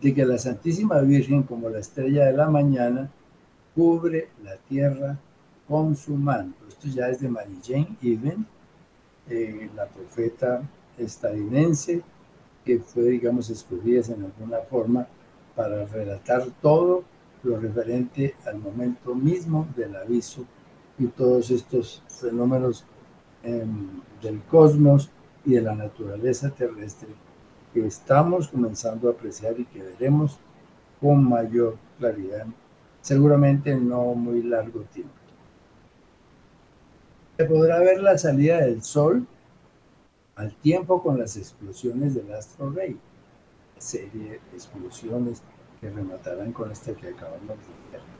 de 0.00 0.14
que 0.14 0.24
la 0.24 0.38
Santísima 0.38 1.00
Virgen, 1.00 1.42
como 1.42 1.68
la 1.68 1.80
estrella 1.80 2.26
de 2.26 2.32
la 2.32 2.48
mañana, 2.48 3.10
cubre 3.74 4.28
la 4.42 4.56
tierra 4.56 5.18
con 5.66 5.94
su 5.96 6.14
manto. 6.14 6.66
Esto 6.66 6.88
ya 6.88 7.08
es 7.08 7.20
de 7.20 7.28
Mary 7.28 7.58
Jane 7.62 7.96
Even, 8.02 8.46
eh, 9.28 9.68
la 9.76 9.86
profeta 9.86 10.62
estadounidense, 10.96 12.02
que 12.64 12.78
fue, 12.78 13.04
digamos, 13.04 13.50
escogida 13.50 14.00
en 14.14 14.24
alguna 14.24 14.58
forma 14.70 15.06
para 15.54 15.84
relatar 15.84 16.46
todo 16.62 17.04
lo 17.42 17.58
referente 17.58 18.34
al 18.46 18.58
momento 18.58 19.14
mismo 19.14 19.68
del 19.76 19.94
aviso 19.96 20.44
y 20.98 21.06
todos 21.06 21.50
estos 21.50 22.02
fenómenos 22.08 22.84
em, 23.42 23.88
del 24.22 24.40
cosmos 24.42 25.10
y 25.44 25.52
de 25.52 25.62
la 25.62 25.74
naturaleza 25.74 26.50
terrestre 26.50 27.08
que 27.72 27.86
estamos 27.86 28.48
comenzando 28.48 29.08
a 29.08 29.12
apreciar 29.12 29.58
y 29.58 29.64
que 29.66 29.82
veremos 29.82 30.38
con 31.00 31.22
mayor 31.22 31.76
claridad, 31.98 32.46
seguramente 33.00 33.70
en 33.70 33.88
no 33.88 34.14
muy 34.14 34.42
largo 34.42 34.80
tiempo. 34.92 35.12
Se 37.36 37.44
podrá 37.44 37.78
ver 37.78 38.02
la 38.02 38.18
salida 38.18 38.58
del 38.58 38.82
sol 38.82 39.26
al 40.34 40.54
tiempo 40.56 41.02
con 41.02 41.18
las 41.18 41.36
explosiones 41.36 42.14
del 42.14 42.32
astro 42.32 42.70
rey, 42.70 42.98
serie 43.78 44.30
de 44.30 44.40
explosiones 44.54 45.42
que 45.80 45.88
rematarán 45.88 46.52
con 46.52 46.72
esta 46.72 46.94
que 46.94 47.08
acabamos 47.08 47.48
de 47.48 47.92
ver. 47.92 48.17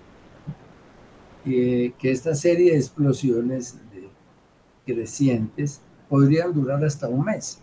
Que 1.49 1.95
esta 2.03 2.35
serie 2.35 2.73
de 2.73 2.79
explosiones 2.79 3.79
crecientes 4.85 5.81
podrían 6.09 6.53
durar 6.53 6.85
hasta 6.85 7.09
un 7.09 7.25
mes. 7.25 7.59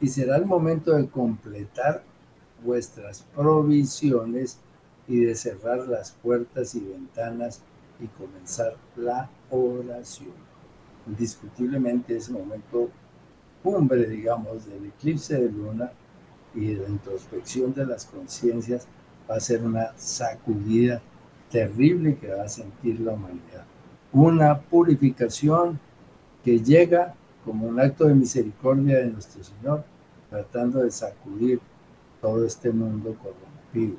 Y 0.00 0.06
será 0.06 0.36
el 0.36 0.46
momento 0.46 0.92
de 0.92 1.08
completar 1.08 2.04
vuestras 2.64 3.22
provisiones 3.34 4.58
y 5.08 5.24
de 5.24 5.34
cerrar 5.34 5.88
las 5.88 6.12
puertas 6.12 6.74
y 6.76 6.80
ventanas 6.80 7.60
y 8.00 8.06
comenzar 8.06 8.76
la 8.96 9.28
oración. 9.50 10.30
Indiscutiblemente 11.06 12.16
ese 12.16 12.32
momento 12.32 12.88
cumbre, 13.62 14.06
digamos, 14.06 14.66
del 14.66 14.86
eclipse 14.86 15.40
de 15.40 15.50
luna 15.50 15.92
y 16.54 16.66
de 16.66 16.82
la 16.82 16.88
introspección 16.88 17.74
de 17.74 17.86
las 17.86 18.06
conciencias 18.06 18.86
va 19.28 19.36
a 19.36 19.40
ser 19.40 19.62
una 19.64 19.96
sacudida 19.96 21.00
terrible 21.52 22.16
que 22.16 22.32
va 22.34 22.44
a 22.44 22.48
sentir 22.48 22.98
la 23.00 23.12
humanidad. 23.12 23.64
Una 24.12 24.58
purificación 24.58 25.78
que 26.42 26.58
llega 26.58 27.14
como 27.44 27.66
un 27.66 27.78
acto 27.78 28.06
de 28.06 28.14
misericordia 28.14 28.98
de 28.98 29.06
nuestro 29.06 29.44
Señor, 29.44 29.84
tratando 30.30 30.80
de 30.80 30.90
sacudir 30.90 31.60
todo 32.20 32.44
este 32.46 32.70
mundo 32.70 33.14
corrompido. 33.22 33.96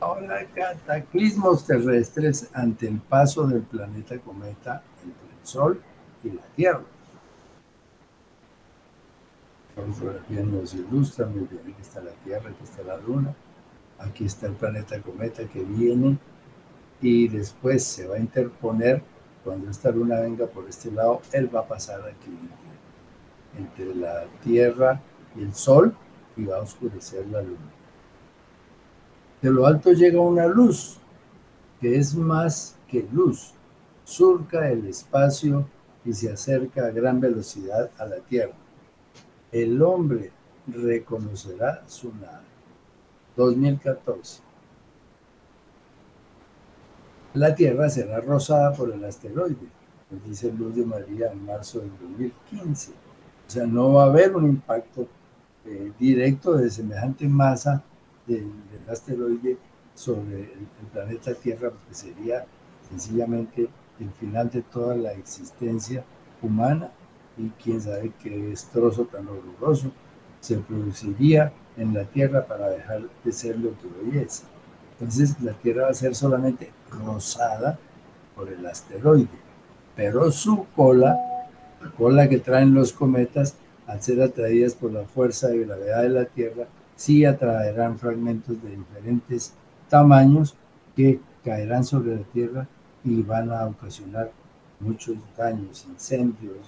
Ahora, 0.00 0.46
cataclismos 0.54 1.66
terrestres 1.66 2.48
ante 2.54 2.88
el 2.88 2.98
paso 3.00 3.46
del 3.46 3.62
planeta 3.62 4.18
cometa 4.18 4.82
entre 5.04 5.38
el 5.38 5.46
Sol 5.46 5.82
y 6.24 6.30
la 6.30 6.42
Tierra. 6.56 6.82
La 9.76 9.92
fotografía 9.92 10.42
nos 10.42 10.74
ilustra 10.74 11.26
muy 11.26 11.40
bien, 11.40 11.60
aquí 11.62 11.82
está 11.82 12.00
la 12.00 12.12
Tierra, 12.24 12.48
aquí 12.48 12.64
está 12.64 12.82
la 12.82 12.96
Luna, 12.96 13.34
aquí 14.00 14.24
está 14.24 14.46
el 14.46 14.54
planeta 14.54 15.00
cometa 15.00 15.44
que 15.44 15.62
viene 15.62 16.18
y 17.00 17.28
después 17.28 17.84
se 17.84 18.06
va 18.06 18.16
a 18.16 18.18
interponer 18.18 19.02
cuando 19.44 19.70
esta 19.70 19.90
luna 19.90 20.20
venga 20.20 20.46
por 20.46 20.68
este 20.68 20.90
lado, 20.90 21.22
él 21.32 21.54
va 21.54 21.60
a 21.60 21.68
pasar 21.68 22.00
aquí 22.02 22.36
entre, 23.58 23.94
la 23.94 24.24
Tierra 24.42 25.00
y 25.34 25.42
el 25.42 25.54
Sol 25.54 25.94
y 26.36 26.44
va 26.44 26.58
a 26.58 26.60
oscurecer 26.60 27.26
la 27.28 27.42
luna. 27.42 27.72
De 29.40 29.50
lo 29.50 29.66
alto 29.66 29.92
llega 29.92 30.20
una 30.20 30.46
luz 30.46 30.98
que 31.80 31.96
es 31.96 32.14
más 32.14 32.76
que 32.86 33.06
luz, 33.10 33.54
surca 34.04 34.68
el 34.68 34.86
espacio 34.86 35.66
y 36.04 36.12
se 36.12 36.30
acerca 36.30 36.86
a 36.86 36.90
gran 36.90 37.20
velocidad 37.20 37.90
a 37.98 38.04
la 38.04 38.18
Tierra. 38.18 38.54
El 39.50 39.80
hombre 39.82 40.30
reconocerá 40.66 41.82
su 41.86 42.12
nave. 42.14 42.49
2014. 43.40 44.42
La 47.34 47.54
Tierra 47.54 47.88
será 47.88 48.20
rosada 48.20 48.72
por 48.72 48.92
el 48.92 49.04
asteroide, 49.04 49.68
dice 50.26 50.52
Luz 50.52 50.74
de 50.74 50.84
María 50.84 51.30
en 51.30 51.44
marzo 51.44 51.78
del 51.78 51.90
2015. 52.00 52.90
O 52.90 53.50
sea, 53.50 53.66
no 53.66 53.92
va 53.92 54.04
a 54.04 54.06
haber 54.06 54.34
un 54.34 54.46
impacto 54.46 55.06
eh, 55.64 55.92
directo 55.98 56.54
de 56.54 56.70
semejante 56.70 57.28
masa 57.28 57.82
del, 58.26 58.50
asteroide 58.88 59.58
sobre 59.94 60.40
el, 60.42 60.66
planeta 60.92 61.34
Tierra, 61.34 61.70
porque 61.70 61.94
sería 61.94 62.44
sencillamente 62.88 63.68
el 64.00 64.10
final 64.12 64.50
de 64.50 64.62
toda 64.62 64.96
la 64.96 65.12
existencia 65.12 66.04
humana 66.42 66.90
y 67.38 67.48
quién 67.62 67.80
sabe 67.80 68.12
qué 68.20 68.30
destrozo 68.30 69.04
tan 69.04 69.28
horroroso 69.28 69.92
se 70.40 70.56
produciría 70.58 71.52
en 71.80 71.94
la 71.94 72.04
Tierra 72.04 72.44
para 72.44 72.68
dejar 72.68 73.02
de 73.24 73.32
ser 73.32 73.58
lo 73.58 73.70
que 73.70 73.86
hoy 73.86 74.18
es. 74.18 74.44
Entonces 74.92 75.40
la 75.40 75.52
Tierra 75.52 75.84
va 75.84 75.90
a 75.90 75.94
ser 75.94 76.14
solamente 76.14 76.70
rosada 76.90 77.78
por 78.36 78.52
el 78.52 78.64
asteroide, 78.66 79.28
pero 79.96 80.30
su 80.30 80.66
cola, 80.76 81.18
la 81.82 81.90
cola 81.92 82.28
que 82.28 82.38
traen 82.38 82.74
los 82.74 82.92
cometas, 82.92 83.54
al 83.86 84.00
ser 84.02 84.22
atraídas 84.22 84.74
por 84.74 84.92
la 84.92 85.04
fuerza 85.04 85.48
de 85.48 85.64
gravedad 85.64 86.02
de 86.02 86.10
la 86.10 86.24
Tierra, 86.26 86.66
sí 86.94 87.24
atraerán 87.24 87.98
fragmentos 87.98 88.62
de 88.62 88.76
diferentes 88.76 89.54
tamaños 89.88 90.54
que 90.94 91.18
caerán 91.44 91.84
sobre 91.84 92.16
la 92.16 92.22
Tierra 92.22 92.68
y 93.02 93.22
van 93.22 93.50
a 93.50 93.66
ocasionar 93.66 94.30
muchos 94.78 95.16
daños, 95.36 95.86
incendios, 95.88 96.58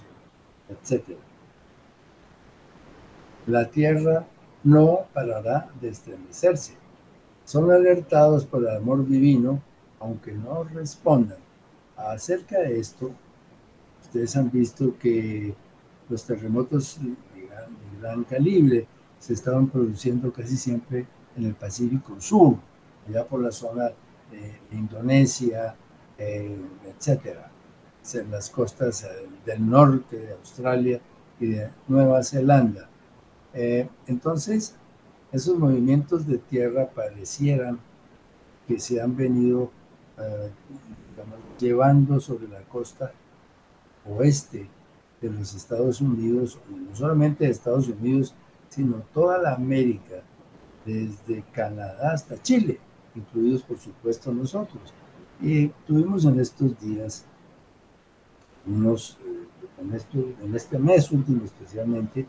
etc. 0.69 1.15
La 3.45 3.69
Tierra 3.69 4.25
no 4.63 5.01
parará 5.13 5.69
de 5.81 5.89
estremecerse. 5.89 6.75
Son 7.45 7.69
alertados 7.71 8.45
por 8.45 8.61
el 8.63 8.75
amor 8.75 9.07
divino 9.07 9.61
aunque 10.03 10.33
no 10.33 10.65
respondan 10.65 11.37
acerca 11.95 12.59
de 12.59 12.79
esto, 12.79 13.11
ustedes 14.01 14.35
han 14.35 14.51
visto 14.51 14.97
que 14.99 15.53
los 16.09 16.25
terremotos 16.25 16.99
de 17.01 17.47
gran, 18.01 18.23
calibre 18.25 18.85
se 19.17 19.33
estaban 19.33 19.67
produciendo 19.67 20.33
casi 20.33 20.57
siempre 20.57 21.05
en 21.37 21.45
el 21.45 21.55
Pacífico 21.55 22.19
Sur, 22.19 22.57
allá 23.07 23.25
por 23.25 23.41
la 23.41 23.51
zona 23.51 23.91
de 24.29 24.77
Indonesia, 24.77 25.75
eh, 26.17 26.57
etcétera, 26.85 27.49
en 28.13 28.31
las 28.31 28.49
costas 28.49 29.03
eh, 29.03 29.07
del 29.45 29.69
norte 29.69 30.17
de 30.17 30.33
Australia 30.33 30.99
y 31.39 31.45
de 31.47 31.69
Nueva 31.87 32.21
Zelanda. 32.23 32.89
Eh, 33.53 33.87
entonces, 34.07 34.75
esos 35.31 35.57
movimientos 35.57 36.27
de 36.27 36.37
tierra 36.37 36.89
parecieran 36.89 37.79
que 38.67 38.79
se 38.79 39.01
han 39.01 39.15
venido 39.15 39.71
eh, 40.17 40.49
llevando 41.59 42.19
sobre 42.19 42.47
la 42.47 42.61
costa 42.61 43.11
oeste 44.05 44.67
de 45.21 45.29
los 45.29 45.53
Estados 45.55 46.01
Unidos, 46.01 46.59
no 46.69 46.95
solamente 46.95 47.45
de 47.45 47.51
Estados 47.51 47.87
Unidos, 47.87 48.33
sino 48.69 49.03
toda 49.13 49.37
la 49.37 49.53
América, 49.53 50.23
desde 50.85 51.43
Canadá 51.53 52.11
hasta 52.11 52.41
Chile, 52.41 52.79
incluidos 53.15 53.63
por 53.63 53.77
supuesto 53.77 54.33
nosotros. 54.33 54.93
Y 55.41 55.67
tuvimos 55.87 56.25
en 56.25 56.39
estos 56.39 56.79
días 56.79 57.25
unos, 58.65 59.17
eh, 59.25 60.41
en, 60.41 60.55
este 60.55 60.77
mes 60.77 61.11
último 61.11 61.43
especialmente, 61.45 62.25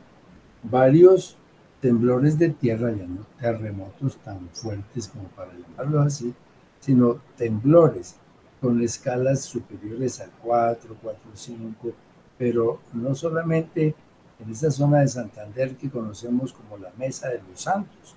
varios 0.64 1.36
temblores 1.80 2.38
de 2.38 2.48
tierra, 2.48 2.90
ya 2.92 3.06
no 3.06 3.26
terremotos 3.38 4.16
tan 4.18 4.48
fuertes 4.52 5.08
como 5.08 5.24
para 5.28 5.52
llamarlo 5.52 6.00
así, 6.00 6.34
sino 6.80 7.20
temblores 7.36 8.16
con 8.60 8.82
escalas 8.82 9.42
superiores 9.42 10.20
a 10.20 10.28
4, 10.42 10.96
4, 11.02 11.20
5, 11.34 11.92
pero 12.38 12.80
no 12.94 13.14
solamente 13.14 13.94
en 14.40 14.50
esa 14.50 14.70
zona 14.70 15.00
de 15.00 15.08
Santander 15.08 15.76
que 15.76 15.90
conocemos 15.90 16.52
como 16.52 16.78
la 16.78 16.90
Mesa 16.96 17.28
de 17.28 17.42
los 17.48 17.60
Santos. 17.60 18.16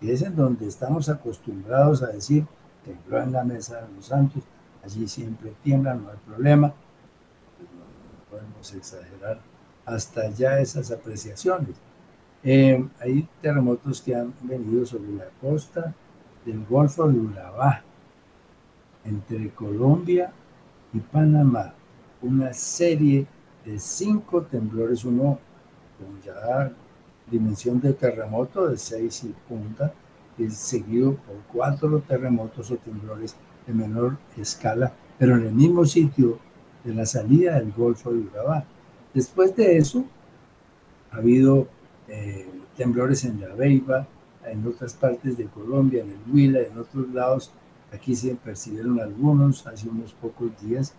Y 0.00 0.10
es 0.10 0.22
en 0.22 0.34
donde 0.34 0.66
estamos 0.66 1.08
acostumbrados 1.08 2.02
a 2.02 2.08
decir, 2.08 2.46
tembló 2.84 3.22
en 3.22 3.32
la 3.32 3.44
Mesa 3.44 3.82
de 3.82 3.94
los 3.94 4.06
Santos, 4.06 4.42
allí 4.82 5.06
siempre 5.06 5.52
tiembla, 5.62 5.94
no 5.94 6.10
hay 6.10 6.16
problema. 6.26 6.72
Pues 7.58 7.68
no, 7.70 8.30
podemos 8.30 8.74
exagerar 8.74 9.40
hasta 9.84 10.30
ya 10.30 10.58
esas 10.58 10.90
apreciaciones. 10.90 11.76
Eh, 12.42 12.86
hay 13.00 13.28
terremotos 13.40 14.02
que 14.02 14.14
han 14.14 14.34
venido 14.42 14.84
sobre 14.84 15.12
la 15.12 15.26
costa 15.40 15.94
del 16.44 16.64
Golfo 16.66 17.08
de 17.08 17.18
Urabá, 17.18 17.82
entre 19.04 19.50
Colombia 19.50 20.32
y 20.92 20.98
Panamá. 21.00 21.74
Una 22.22 22.52
serie 22.52 23.26
de 23.64 23.78
cinco 23.78 24.42
temblores, 24.42 25.04
uno 25.04 25.38
con 25.98 26.20
ya 26.22 26.70
dimensión 27.30 27.80
de 27.80 27.94
terremoto 27.94 28.68
de 28.68 28.76
seis 28.76 29.24
y 29.24 29.34
punta, 29.48 29.92
y 30.36 30.50
seguido 30.50 31.14
por 31.14 31.36
cuatro 31.52 32.00
terremotos 32.00 32.70
o 32.70 32.76
temblores 32.76 33.36
de 33.66 33.72
menor 33.72 34.16
escala, 34.36 34.92
pero 35.18 35.36
en 35.36 35.46
el 35.46 35.52
mismo 35.52 35.84
sitio 35.84 36.38
de 36.82 36.94
la 36.94 37.06
salida 37.06 37.58
del 37.58 37.72
Golfo 37.72 38.12
de 38.12 38.18
Urabá. 38.18 38.64
Después 39.14 39.54
de 39.54 39.78
eso, 39.78 40.04
ha 41.12 41.18
habido 41.18 41.68
eh, 42.08 42.48
temblores 42.76 43.24
en 43.24 43.40
La 43.40 43.54
Beiba, 43.54 44.08
en 44.44 44.66
otras 44.66 44.94
partes 44.94 45.38
de 45.38 45.46
Colombia, 45.46 46.02
en 46.02 46.10
el 46.10 46.18
Huila, 46.32 46.60
en 46.60 46.76
otros 46.76 47.08
lados. 47.10 47.52
Aquí 47.92 48.16
se 48.16 48.34
percibieron 48.34 49.00
algunos 49.00 49.64
hace 49.68 49.88
unos 49.88 50.12
pocos 50.14 50.50
días, 50.60 50.94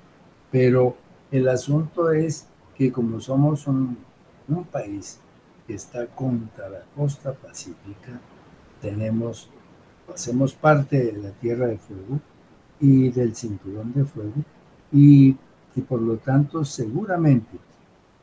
pero 0.49 0.95
el 1.29 1.49
asunto 1.49 2.11
es 2.11 2.47
que 2.77 2.89
como 2.89 3.19
somos 3.19 3.67
un, 3.67 3.97
país 4.71 5.19
que 5.67 5.73
está 5.73 6.05
contra 6.07 6.69
la 6.69 6.83
costa 6.95 7.33
pacífica, 7.33 8.21
tenemos, 8.81 9.49
hacemos 10.13 10.53
parte 10.53 11.03
de 11.03 11.13
la 11.13 11.31
Tierra 11.31 11.67
de 11.67 11.77
Fuego 11.77 12.21
y 12.79 13.09
del 13.09 13.35
Cinturón 13.35 13.91
de 13.93 14.05
Fuego 14.05 14.35
y, 14.91 15.35
y 15.75 15.81
por 15.81 16.01
lo 16.01 16.17
tanto 16.17 16.63
seguramente 16.63 17.57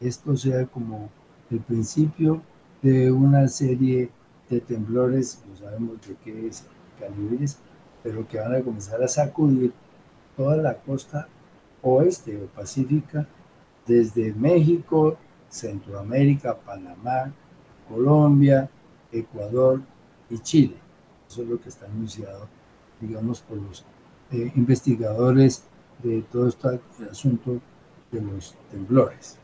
esto 0.03 0.37
sea 0.37 0.67
como 0.67 1.11
el 1.51 1.61
principio 1.61 2.43
de 2.83 3.11
una 3.11 3.49
serie 3.49 4.11
de 4.49 4.61
temblores, 4.61 5.43
no 5.49 5.57
sabemos 5.57 6.07
de 6.07 6.17
qué 6.25 6.47
es, 6.47 6.67
calibres, 6.99 7.59
pero 8.03 8.27
que 8.27 8.39
van 8.39 8.55
a 8.55 8.61
comenzar 8.61 9.03
a 9.03 9.09
sacudir 9.09 9.73
toda 10.37 10.57
la 10.57 10.77
costa 10.77 11.29
oeste 11.83 12.43
o 12.43 12.47
pacífica 12.47 13.27
desde 13.87 14.33
México, 14.33 15.17
Centroamérica, 15.49 16.57
Panamá, 16.57 17.33
Colombia, 17.89 18.69
Ecuador 19.11 19.81
y 20.31 20.39
Chile. 20.39 20.77
Eso 21.29 21.43
es 21.43 21.49
lo 21.49 21.61
que 21.61 21.69
está 21.69 21.87
anunciado, 21.87 22.49
digamos, 23.01 23.41
por 23.41 23.59
los 23.59 23.85
eh, 24.31 24.53
investigadores 24.57 25.65
de 26.03 26.23
todo 26.23 26.49
este 26.49 26.81
asunto 27.11 27.61
de 28.11 28.21
los 28.21 28.55
temblores. 28.71 29.39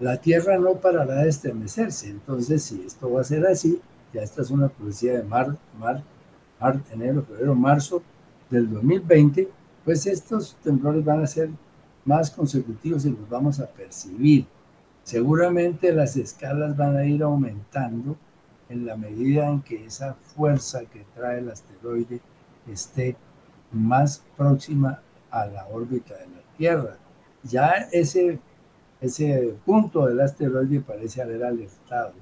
La 0.00 0.16
tierra 0.16 0.58
no 0.58 0.76
parará 0.76 1.22
de 1.22 1.28
estremecerse, 1.28 2.08
entonces 2.08 2.62
si 2.62 2.82
esto 2.86 3.12
va 3.12 3.20
a 3.20 3.24
ser 3.24 3.46
así, 3.46 3.80
ya 4.14 4.22
esta 4.22 4.40
es 4.40 4.50
una 4.50 4.68
profecía 4.68 5.18
de 5.18 5.22
mar, 5.22 5.56
mar, 5.78 6.02
mar, 6.58 6.80
enero, 6.90 7.22
febrero, 7.22 7.54
marzo 7.54 8.02
del 8.48 8.72
2020, 8.72 9.48
pues 9.84 10.06
estos 10.06 10.56
temblores 10.62 11.04
van 11.04 11.22
a 11.22 11.26
ser 11.26 11.50
más 12.06 12.30
consecutivos 12.30 13.04
y 13.04 13.10
los 13.10 13.28
vamos 13.28 13.60
a 13.60 13.66
percibir. 13.66 14.46
Seguramente 15.04 15.92
las 15.92 16.16
escalas 16.16 16.76
van 16.76 16.96
a 16.96 17.04
ir 17.04 17.22
aumentando 17.22 18.16
en 18.70 18.86
la 18.86 18.96
medida 18.96 19.48
en 19.48 19.60
que 19.60 19.84
esa 19.84 20.14
fuerza 20.14 20.80
que 20.86 21.04
trae 21.14 21.40
el 21.40 21.50
asteroide 21.50 22.20
esté 22.66 23.16
más 23.72 24.22
próxima 24.36 25.00
a 25.30 25.46
la 25.46 25.66
órbita 25.66 26.14
de 26.14 26.26
la 26.26 26.56
Tierra. 26.56 26.96
Ya 27.42 27.88
ese, 27.92 28.38
ese 29.00 29.56
punto 29.64 30.06
del 30.06 30.20
asteroide 30.20 30.80
parece 30.80 31.22
haber 31.22 31.44
alertado 31.44 32.12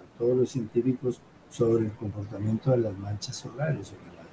a 0.00 0.18
todos 0.18 0.36
los 0.36 0.50
científicos 0.50 1.20
sobre 1.48 1.86
el 1.86 1.92
comportamiento 1.92 2.70
de 2.72 2.78
las 2.78 2.96
manchas 2.98 3.36
solares, 3.36 3.88
sobre 3.88 4.06
las 4.06 4.26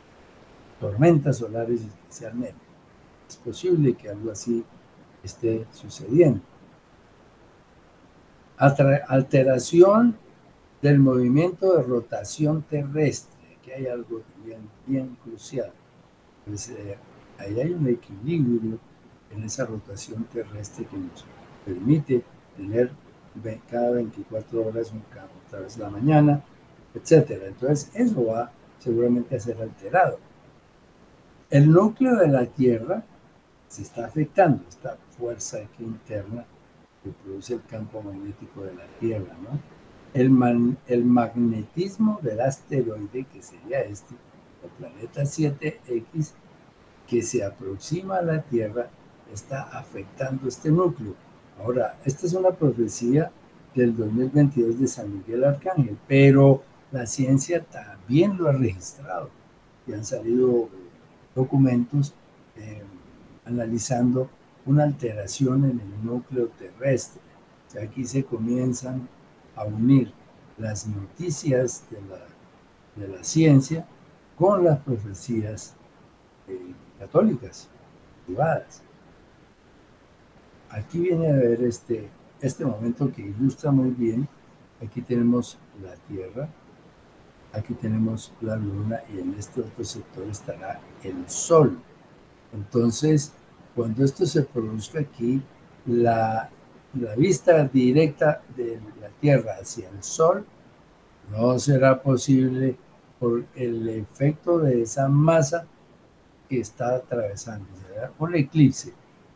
tormentas 0.80 1.38
solares 1.38 1.82
especialmente 1.82 2.66
es 3.28 3.38
posible 3.38 3.94
que 3.96 4.10
algo 4.10 4.32
así 4.32 4.64
esté 5.24 5.66
sucediendo. 5.72 6.42
alteración 8.58 10.18
del 10.82 11.00
movimiento 11.00 11.76
de 11.76 11.84
rotación 11.84 12.62
terrestre. 12.64 13.58
Aquí 13.58 13.72
hay 13.72 13.88
algo 13.88 14.22
bien, 14.86 15.18
crucial. 15.24 15.72
Pues, 16.46 16.70
eh, 16.70 16.98
ahí 17.40 17.60
hay 17.60 17.72
un 17.72 17.88
equilibrio 17.88 18.78
en 19.32 19.44
esa 19.44 19.66
rotación 19.66 20.24
terrestre 20.26 20.86
que 20.86 20.98
nos 20.98 21.26
permite 21.66 22.24
tener 22.56 22.92
cada 23.70 23.92
24 23.92 24.68
horas 24.68 24.92
un 24.92 25.02
campo, 25.14 25.34
otra 25.46 25.60
vez 25.60 25.78
la 25.78 25.90
mañana, 25.90 26.42
etcétera. 26.94 27.48
Entonces, 27.48 27.92
eso 27.94 28.26
va 28.26 28.52
seguramente 28.80 29.36
a 29.36 29.40
ser 29.40 29.62
alterado. 29.62 30.20
El 31.50 31.72
núcleo 31.72 32.16
de 32.16 32.28
la 32.28 32.46
Tierra 32.46 33.04
se 33.68 33.82
está 33.82 34.06
afectando 34.06 34.64
esta 34.68 34.98
fuerza 35.18 35.60
interna 35.80 36.46
que 37.04 37.12
produce 37.12 37.56
el 37.56 37.64
campo 37.66 38.02
magnético 38.02 38.64
de 38.64 38.74
la 38.74 38.86
Tierra, 39.00 39.36
¿no? 39.42 39.60
El, 40.14 40.32
el 40.88 41.06
magnetismo 41.06 42.20
del 42.22 42.40
asteroide, 42.40 43.26
que 43.26 43.42
sería 43.42 43.82
este, 43.82 44.16
el 44.64 44.70
planeta 44.70 45.24
7X, 45.24 46.32
que 47.06 47.22
se 47.22 47.44
aproxima 47.44 48.18
a 48.18 48.22
la 48.22 48.42
Tierra, 48.42 48.88
está 49.32 49.64
afectando 49.64 50.48
este 50.48 50.72
núcleo. 50.72 51.16
Ahora, 51.60 51.98
esta 52.04 52.26
es 52.26 52.34
una 52.34 52.52
profecía 52.52 53.32
del 53.74 53.96
2022 53.96 54.80
de 54.80 54.88
San 54.88 55.18
Miguel 55.18 55.44
Arcángel, 55.44 55.98
pero 56.08 56.64
la 56.92 57.06
ciencia 57.06 57.64
también 57.64 58.38
lo 58.38 58.50
ha 58.50 58.54
registrado 58.54 59.30
y 59.88 59.94
han 59.94 60.06
salido 60.06 60.70
documentos 61.34 62.14
eh, 62.56 62.84
analizando 63.46 64.30
una 64.66 64.84
alteración 64.84 65.66
en 65.66 65.80
el 65.80 66.06
núcleo 66.06 66.50
terrestre. 66.58 67.22
aquí 67.82 68.06
se 68.06 68.24
comienzan 68.24 69.08
a 69.56 69.66
unir 69.66 70.12
las 70.58 70.88
noticias 70.88 71.84
de 71.90 72.02
la, 72.02 72.26
de 72.96 73.18
la 73.18 73.24
ciencia 73.24 73.86
con 74.38 74.64
las 74.64 74.80
profecías 74.80 75.76
eh, 76.48 76.74
católicas, 77.00 77.68
privadas. 78.26 78.82
Aquí 80.70 81.00
viene 81.00 81.32
a 81.32 81.36
ver 81.36 81.64
este, 81.64 82.10
este 82.42 82.66
momento 82.66 83.12
que 83.12 83.22
ilustra 83.22 83.72
muy 83.72 83.90
bien. 83.90 84.28
Aquí 84.84 85.02
tenemos 85.02 85.58
la 85.82 85.96
Tierra, 86.08 86.50
aquí 87.54 87.74
tenemos 87.76 88.34
la 88.42 88.56
Luna 88.56 89.02
y 89.14 89.20
en 89.20 89.34
este 89.36 89.62
otro 89.62 89.84
sector 89.84 90.28
estará 90.28 90.80
el 91.04 91.28
Sol. 91.30 91.78
Entonces, 92.54 93.34
cuando 93.76 94.04
esto 94.04 94.26
se 94.26 94.44
produzca 94.44 95.00
aquí, 95.00 95.42
la, 95.86 96.50
vista 97.18 97.66
directa 97.66 98.42
de 98.56 98.80
la 99.02 99.10
Tierra 99.20 99.58
hacia 99.62 99.90
el 99.90 100.02
Sol 100.02 100.46
no 101.32 101.60
será 101.60 102.02
posible 102.02 102.78
por 103.20 103.46
el 103.56 103.88
efecto 103.90 104.60
de 104.60 104.84
esa 104.84 105.10
masa 105.10 105.66
que 106.48 106.60
está 106.60 106.96
atravesando, 106.96 107.68
un 108.20 108.36
eclipse. 108.36 108.94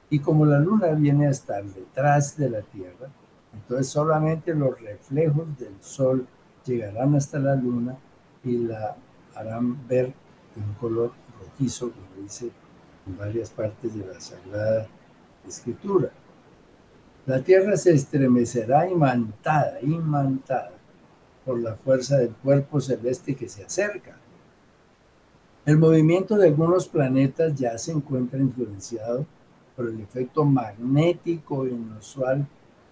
Y 0.10 0.20
como 0.20 0.46
la 0.46 0.60
luna 0.60 0.88
viene 0.90 1.28
a 1.28 1.32
estar 1.32 1.64
detrás 1.64 2.36
de 2.38 2.50
la 2.50 2.62
Tierra, 2.62 3.10
entonces 3.54 3.88
solamente 3.88 4.54
los 4.54 4.80
reflejos 4.80 5.58
del 5.58 5.76
Sol 5.82 6.28
llegarán 6.66 7.16
hasta 7.16 7.40
la 7.40 7.56
luna 7.56 7.98
y 8.44 8.58
la 8.58 8.96
harán 9.36 9.88
ver 9.88 10.14
de 10.56 10.62
un 10.62 10.74
color 10.76 11.12
rojizo, 11.40 11.92
como 11.92 12.24
dice 12.24 12.52
en 13.08 13.18
varias 13.18 13.50
partes 13.50 13.96
de 13.96 14.06
la 14.06 14.20
Sagrada 14.20 14.88
Escritura. 15.48 16.10
La 17.26 17.42
tierra 17.42 17.78
se 17.78 17.94
estremecerá 17.94 18.90
imantada, 18.90 19.80
imantada 19.82 20.72
por 21.46 21.60
la 21.60 21.76
fuerza 21.76 22.18
del 22.18 22.32
cuerpo 22.32 22.82
celeste 22.82 23.36
que 23.36 23.48
se 23.48 23.64
acerca. 23.64 24.18
El 25.66 25.78
movimiento 25.78 26.38
de 26.38 26.48
algunos 26.48 26.88
planetas 26.88 27.54
ya 27.56 27.78
se 27.78 27.92
encuentra 27.92 28.40
influenciado 28.40 29.26
por 29.80 29.88
el 29.88 30.02
efecto 30.02 30.44
magnético 30.44 31.66
inusual 31.66 32.46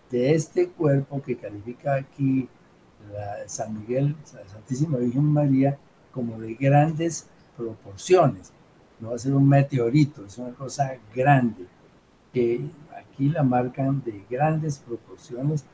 de 0.10 0.34
este 0.34 0.70
cuerpo 0.70 1.22
que 1.22 1.36
califica 1.36 1.96
aquí 1.96 2.48
San 3.46 3.78
Miguel, 3.78 4.16
la 4.34 4.48
Santísima 4.48 4.98
Virgen 4.98 5.26
María, 5.26 5.78
como 6.14 6.40
de 6.40 6.54
grandes 6.54 7.28
proporciones 7.58 8.54
no 9.02 9.10
va 9.10 9.16
a 9.16 9.20
ser 9.20 9.34
un 9.34 9.50
meteorito, 9.50 10.26
es 10.26 10.38
una 10.38 10.52
cosa 10.52 10.94
grande. 11.14 11.68
que 12.34 12.62
aquí 12.98 13.28
la 13.28 13.44
marcan 13.44 14.02
de 14.06 14.24
grandes 14.30 14.78
proporciones, 14.80 15.66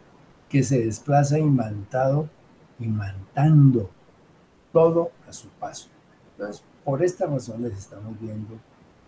que 0.50 0.64
se 0.64 0.84
desplaza 0.84 1.38
imantado, 1.38 2.28
imantando 2.80 3.92
todo 4.72 5.12
a 5.28 5.32
su 5.32 5.48
paso. 5.50 5.90
Entonces, 6.32 6.64
por 6.84 7.04
estas 7.04 7.30
razones 7.30 7.78
estamos 7.78 8.20
viendo 8.20 8.58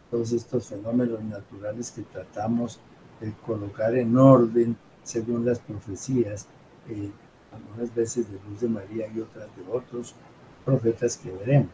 todos 0.10 0.32
estos 0.32 0.68
fenómenos 0.68 1.24
naturales 1.24 1.92
que 1.92 2.04
tratamos 2.04 2.80
de 3.20 3.34
colocar 3.46 3.96
en 3.96 4.18
orden 4.18 4.78
según 5.04 5.46
las 5.46 5.60
profecías, 5.60 6.48
eh, 6.90 7.12
algunas 7.52 7.94
veces 7.94 8.30
de 8.32 8.40
Luz 8.50 8.62
de 8.62 8.70
María 8.70 9.08
y 9.08 9.20
otras 9.20 9.48
de 9.56 9.72
otros 9.72 10.16
profetas 10.64 11.18
que 11.18 11.32
veremos. 11.32 11.72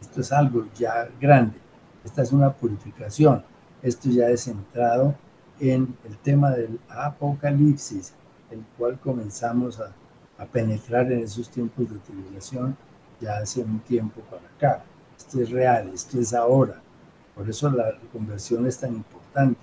Esto 0.00 0.20
es 0.20 0.32
algo 0.32 0.66
ya 0.74 1.08
grande, 1.20 1.56
esta 2.04 2.22
es 2.22 2.32
una 2.32 2.52
purificación, 2.52 3.42
esto 3.82 4.10
ya 4.10 4.28
es 4.28 4.44
centrado 4.44 5.14
en 5.58 5.96
el 6.04 6.18
tema 6.18 6.50
del 6.50 6.78
apocalipsis, 6.88 8.12
el 8.50 8.62
cual 8.76 8.98
comenzamos 9.00 9.80
a, 9.80 9.92
a 10.38 10.44
penetrar 10.44 11.10
en 11.10 11.20
esos 11.20 11.48
tiempos 11.48 11.88
de 11.90 11.98
tribulación 11.98 12.76
ya 13.20 13.38
hace 13.38 13.62
un 13.62 13.80
tiempo 13.80 14.20
para 14.22 14.42
acá. 14.46 14.84
Esto 15.16 15.40
es 15.40 15.50
real, 15.50 15.90
esto 15.94 16.20
es 16.20 16.34
ahora. 16.34 16.82
Por 17.36 17.48
eso 17.50 17.70
la 17.70 17.92
conversión 18.12 18.66
es 18.66 18.80
tan 18.80 18.94
importante. 18.94 19.60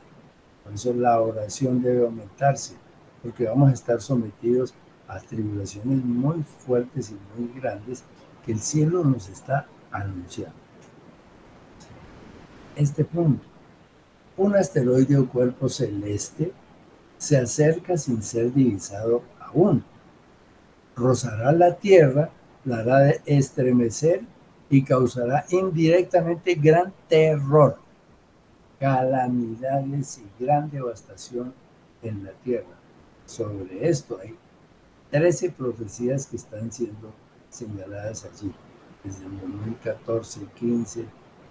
Por 0.63 0.73
eso 0.73 0.93
la 0.93 1.19
oración 1.19 1.81
debe 1.81 2.05
aumentarse, 2.05 2.75
porque 3.21 3.45
vamos 3.45 3.71
a 3.71 3.73
estar 3.73 3.99
sometidos 3.99 4.73
a 5.07 5.19
tribulaciones 5.19 6.05
muy 6.05 6.43
fuertes 6.43 7.11
y 7.11 7.17
muy 7.37 7.59
grandes 7.59 8.03
que 8.45 8.51
el 8.51 8.59
cielo 8.59 9.03
nos 9.03 9.27
está 9.27 9.65
anunciando. 9.91 10.55
Este 12.75 13.03
punto. 13.03 13.43
Un 14.37 14.55
asteroide 14.55 15.17
o 15.17 15.27
cuerpo 15.27 15.67
celeste 15.67 16.53
se 17.17 17.37
acerca 17.37 17.97
sin 17.97 18.21
ser 18.21 18.53
divisado 18.53 19.23
aún. 19.39 19.83
Rozará 20.95 21.51
la 21.51 21.75
Tierra, 21.75 22.29
la 22.65 22.77
hará 22.77 23.09
estremecer 23.25 24.21
y 24.73 24.83
causará 24.83 25.45
indirectamente 25.51 26.55
gran 26.55 26.91
terror 27.07 27.77
calamidades 28.79 30.17
y 30.17 30.43
gran 30.43 30.69
devastación 30.71 31.53
en 32.01 32.23
la 32.25 32.31
tierra. 32.31 32.75
Sobre 33.27 33.87
esto 33.87 34.19
hay 34.19 34.35
13 35.11 35.51
profecías 35.51 36.25
que 36.25 36.37
están 36.37 36.71
siendo 36.71 37.13
señaladas 37.49 38.25
allí, 38.25 38.51
desde 39.03 39.25
el 39.25 39.39
2014, 39.39 40.47
15 40.55 41.05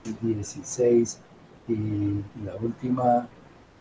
y 0.04 0.26
16, 0.26 1.20
y 1.68 2.44
la 2.44 2.56
última, 2.60 3.28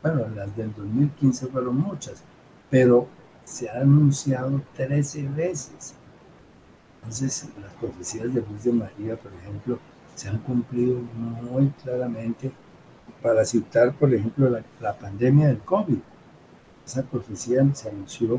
bueno, 0.04 0.28
las 0.36 0.56
del 0.56 0.72
2015 0.76 1.48
fueron 1.48 1.78
muchas, 1.78 2.22
pero 2.70 3.08
se 3.44 3.70
ha 3.70 3.82
anunciado 3.82 4.62
13 4.78 5.28
veces. 5.30 5.96
Entonces, 7.02 7.50
las 7.60 7.74
profecías 7.74 8.34
de 8.34 8.42
Luz 8.42 8.64
de 8.64 8.72
María, 8.72 9.16
por 9.18 9.34
ejemplo, 9.34 9.80
se 10.16 10.30
han 10.30 10.38
cumplido 10.40 11.00
muy 11.00 11.70
claramente 11.84 12.52
para 13.22 13.44
citar, 13.46 13.94
por 13.94 14.14
ejemplo, 14.14 14.50
la, 14.80 14.94
pandemia 14.94 15.48
del 15.48 15.60
COVID. 15.60 15.98
Esa 16.86 17.04
profecía 17.04 17.68
se 17.74 17.90
anunció, 17.90 18.36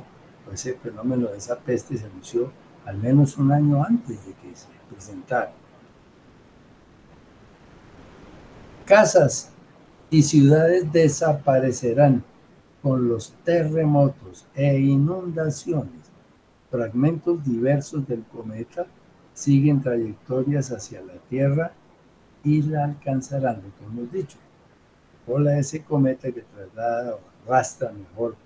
o 0.49 0.53
ese 0.53 0.75
fenómeno 0.75 1.29
de 1.29 1.39
esa 1.39 1.59
peste 1.59 1.97
se 1.97 2.07
anunció 2.07 2.53
al 2.85 2.99
menos 2.99 3.37
un 3.37 3.53
año 3.53 3.83
antes 3.83 4.25
de 4.27 4.33
que 4.35 4.57
se 4.57 4.67
presentara. 4.91 5.53
Casas 8.85 9.51
y 10.11 10.23
ciudades 10.23 10.91
desaparecerán 10.93 12.25
con 12.83 13.09
los 13.09 13.33
terremotos 13.45 14.47
e 14.55 14.79
inundaciones. 14.79 16.02
Fragmentos 16.73 17.45
diversos 17.45 18.09
del 18.09 18.25
cometa 18.25 18.87
siguen 19.33 19.81
trayectorias 19.81 20.73
hacia 20.73 21.01
la 21.03 21.15
Tierra 21.31 21.73
y 22.43 22.63
la 22.63 22.85
alcanzarán, 22.85 23.63
lo 23.63 23.77
que 23.77 23.85
hemos 23.85 24.13
dicho 24.13 24.39
de 25.27 25.59
ese 25.59 25.83
cometa 25.83 26.31
que 26.31 26.43
traslada 26.43 27.15
o 27.15 27.21
arrastra 27.47 27.93
mejor 27.93 28.37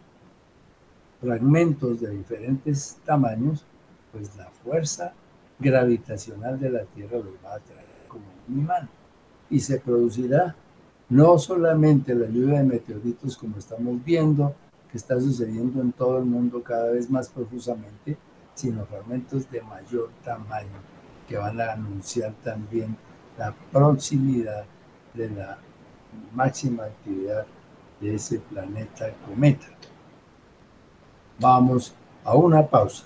fragmentos 1.20 2.00
de 2.00 2.10
diferentes 2.10 2.98
tamaños, 3.04 3.64
pues 4.12 4.36
la 4.36 4.50
fuerza 4.50 5.12
gravitacional 5.58 6.60
de 6.60 6.70
la 6.70 6.84
Tierra 6.84 7.16
los 7.16 7.34
va 7.44 7.54
a 7.54 7.60
traer 7.60 7.86
como 8.08 8.24
un 8.48 8.58
imán. 8.58 8.88
Y 9.48 9.60
se 9.60 9.80
producirá 9.80 10.54
no 11.08 11.38
solamente 11.38 12.14
la 12.14 12.26
lluvia 12.26 12.58
de 12.58 12.64
meteoritos 12.64 13.36
como 13.36 13.56
estamos 13.56 14.04
viendo, 14.04 14.54
está 14.96 15.20
sucediendo 15.20 15.80
en 15.80 15.92
todo 15.92 16.18
el 16.18 16.24
mundo 16.24 16.62
cada 16.62 16.90
vez 16.90 17.10
más 17.10 17.28
profusamente, 17.28 18.16
sino 18.54 18.84
fragmentos 18.86 19.50
de 19.50 19.62
mayor 19.62 20.10
tamaño 20.24 20.80
que 21.28 21.36
van 21.36 21.60
a 21.60 21.72
anunciar 21.72 22.32
también 22.42 22.96
la 23.36 23.54
proximidad 23.72 24.64
de 25.14 25.30
la 25.30 25.58
máxima 26.34 26.84
actividad 26.84 27.46
de 28.00 28.14
ese 28.14 28.38
planeta 28.38 29.12
cometa. 29.26 29.66
Vamos 31.38 31.94
a 32.24 32.34
una 32.34 32.66
pausa. 32.66 33.04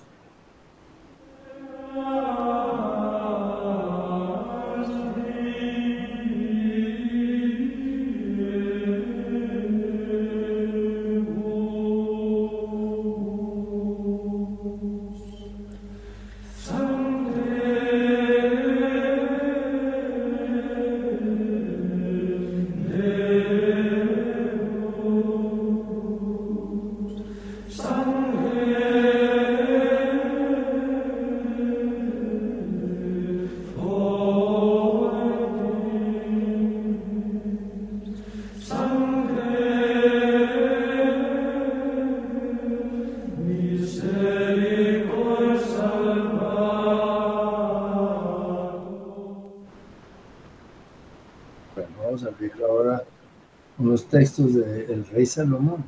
Rey 55.11 55.25
Salomón. 55.25 55.83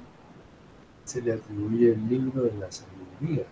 Se 1.05 1.21
le 1.21 1.33
atribuye 1.33 1.93
el 1.93 2.07
libro 2.07 2.43
de 2.43 2.53
la 2.57 2.71
sabiduría. 2.71 3.45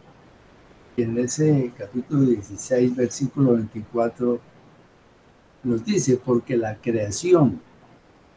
Y 0.96 1.04
en 1.04 1.18
ese 1.18 1.72
capítulo 1.78 2.22
16, 2.22 2.96
versículo 2.96 3.54
24, 3.54 4.40
nos 5.64 5.86
dice, 5.86 6.18
porque 6.18 6.58
la 6.58 6.76
creación 6.76 7.62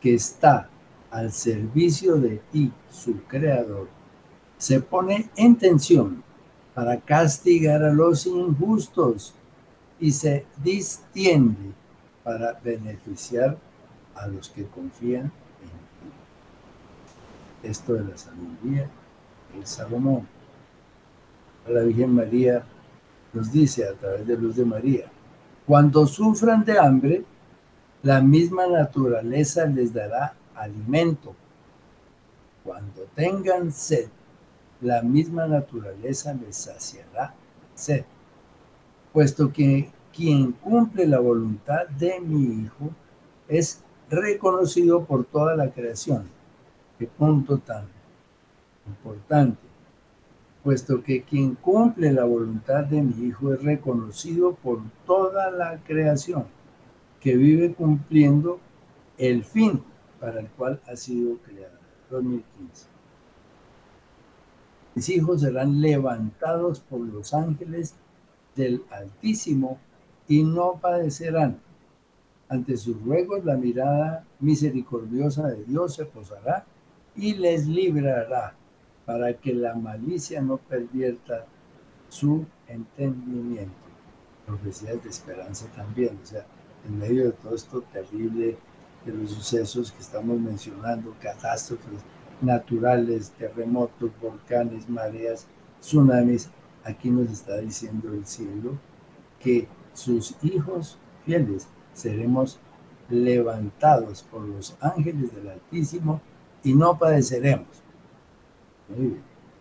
que 0.00 0.14
está 0.14 0.68
al 1.10 1.32
servicio 1.32 2.16
de 2.16 2.40
ti, 2.52 2.72
su 2.90 3.22
creador, 3.24 3.88
se 4.58 4.80
pone 4.80 5.30
en 5.36 5.56
tensión 5.56 6.22
para 6.74 7.00
castigar 7.00 7.82
a 7.82 7.92
los 7.92 8.26
injustos 8.26 9.34
y 10.00 10.10
se 10.10 10.44
distiende 10.62 11.72
para 12.22 12.58
beneficiar 12.64 13.56
a 14.14 14.26
los 14.26 14.48
que 14.48 14.64
confían 14.66 15.32
esto 17.64 17.94
de 17.94 18.04
la 18.04 18.16
sabiduría 18.16 18.88
el 19.56 19.66
Salomón. 19.66 20.26
La 21.68 21.80
Virgen 21.80 22.14
María 22.14 22.64
nos 23.32 23.50
dice 23.50 23.88
a 23.88 23.94
través 23.94 24.26
de 24.26 24.36
Luz 24.36 24.56
de 24.56 24.64
María, 24.64 25.06
cuando 25.66 26.06
sufran 26.06 26.64
de 26.64 26.78
hambre, 26.78 27.24
la 28.02 28.20
misma 28.20 28.66
naturaleza 28.66 29.64
les 29.64 29.92
dará 29.92 30.34
alimento. 30.54 31.34
Cuando 32.62 33.02
tengan 33.14 33.72
sed, 33.72 34.08
la 34.80 35.02
misma 35.02 35.46
naturaleza 35.46 36.34
les 36.34 36.56
saciará 36.56 37.34
sed. 37.74 38.04
Puesto 39.12 39.52
que 39.52 39.90
quien 40.14 40.52
cumple 40.52 41.06
la 41.06 41.18
voluntad 41.18 41.86
de 41.88 42.20
mi 42.20 42.64
Hijo 42.64 42.90
es 43.48 43.82
reconocido 44.10 45.04
por 45.04 45.24
toda 45.24 45.56
la 45.56 45.70
creación 45.70 46.33
Punto 47.06 47.58
tan 47.58 47.86
importante. 48.86 49.58
Puesto 50.62 51.02
que 51.02 51.22
quien 51.22 51.56
cumple 51.56 52.12
la 52.12 52.24
voluntad 52.24 52.84
de 52.84 53.02
mi 53.02 53.26
Hijo 53.26 53.52
es 53.52 53.62
reconocido 53.62 54.54
por 54.54 54.80
toda 55.06 55.50
la 55.50 55.78
creación, 55.84 56.46
que 57.20 57.36
vive 57.36 57.74
cumpliendo 57.74 58.60
el 59.18 59.44
fin 59.44 59.82
para 60.20 60.40
el 60.40 60.48
cual 60.48 60.80
ha 60.86 60.96
sido 60.96 61.36
creado. 61.38 61.78
2015. 62.10 62.86
Mis 64.94 65.08
hijos 65.08 65.40
serán 65.40 65.80
levantados 65.80 66.80
por 66.80 67.00
los 67.00 67.34
ángeles 67.34 67.94
del 68.54 68.84
Altísimo 68.90 69.78
y 70.28 70.44
no 70.44 70.78
padecerán. 70.80 71.58
Ante 72.48 72.76
sus 72.76 73.02
ruegos 73.02 73.44
la 73.44 73.56
mirada 73.56 74.24
misericordiosa 74.38 75.48
de 75.48 75.64
Dios 75.64 75.94
se 75.94 76.04
posará 76.04 76.64
y 77.16 77.34
les 77.34 77.66
librará 77.66 78.54
para 79.04 79.34
que 79.34 79.54
la 79.54 79.74
malicia 79.74 80.40
no 80.40 80.56
pervierta 80.56 81.46
su 82.08 82.44
entendimiento. 82.68 83.72
Profecías 84.46 85.02
de 85.02 85.10
esperanza 85.10 85.66
también, 85.74 86.18
o 86.22 86.26
sea, 86.26 86.46
en 86.86 86.98
medio 86.98 87.24
de 87.24 87.32
todo 87.32 87.54
esto 87.54 87.82
terrible 87.92 88.56
de 89.04 89.12
los 89.12 89.30
sucesos 89.30 89.92
que 89.92 90.00
estamos 90.00 90.38
mencionando, 90.40 91.14
catástrofes 91.20 92.00
naturales, 92.40 93.30
terremotos, 93.38 94.10
volcanes, 94.20 94.88
mareas, 94.88 95.46
tsunamis, 95.80 96.50
aquí 96.84 97.10
nos 97.10 97.30
está 97.30 97.58
diciendo 97.58 98.12
el 98.12 98.26
cielo 98.26 98.78
que 99.40 99.68
sus 99.92 100.34
hijos 100.42 100.98
fieles 101.24 101.68
seremos 101.92 102.58
levantados 103.08 104.22
por 104.22 104.42
los 104.42 104.76
ángeles 104.80 105.34
del 105.34 105.48
Altísimo 105.48 106.20
y 106.64 106.74
no 106.74 106.98
padeceremos. 106.98 107.68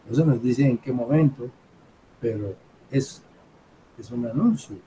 Eso 0.10 0.26
nos 0.26 0.42
dice 0.42 0.68
en 0.68 0.78
qué 0.78 0.92
momento, 0.92 1.50
pero 2.20 2.56
es, 2.90 3.22
es 3.98 4.10
un 4.12 4.26
anuncio 4.26 4.78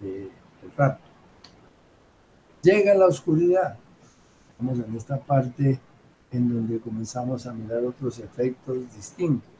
del 0.00 0.30
rapto. 0.76 1.08
Llega 2.62 2.94
la 2.94 3.06
oscuridad. 3.06 3.78
Estamos 4.50 4.78
en 4.78 4.96
esta 4.96 5.18
parte 5.18 5.80
en 6.30 6.52
donde 6.52 6.80
comenzamos 6.80 7.46
a 7.46 7.52
mirar 7.52 7.84
otros 7.84 8.18
efectos 8.18 8.76
distintos. 8.94 9.50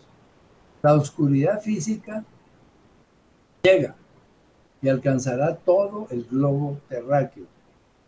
La 0.82 0.94
oscuridad 0.94 1.60
física 1.60 2.24
llega 3.62 3.94
y 4.80 4.88
alcanzará 4.88 5.56
todo 5.56 6.08
el 6.10 6.24
globo 6.24 6.78
terráqueo. 6.88 7.46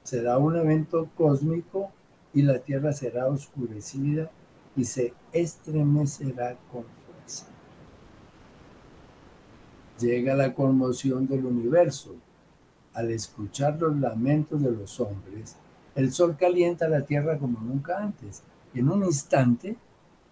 Será 0.02 0.38
un 0.38 0.56
evento 0.56 1.08
cósmico 1.16 1.90
y 2.34 2.42
la 2.42 2.58
Tierra 2.58 2.92
será 2.92 3.28
oscurecida 3.28 4.30
y 4.76 4.84
se 4.84 5.14
estremecerá 5.32 6.58
con 6.70 6.82
fuerza. 6.82 7.46
Llega 10.00 10.34
la 10.34 10.52
conmoción 10.52 11.28
del 11.28 11.46
universo. 11.46 12.16
Al 12.92 13.10
escuchar 13.10 13.80
los 13.80 13.96
lamentos 13.96 14.60
de 14.62 14.70
los 14.70 15.00
hombres, 15.00 15.56
el 15.94 16.12
sol 16.12 16.36
calienta 16.36 16.88
la 16.88 17.02
tierra 17.02 17.38
como 17.38 17.60
nunca 17.60 17.98
antes. 17.98 18.42
En 18.72 18.88
un 18.88 19.04
instante, 19.04 19.76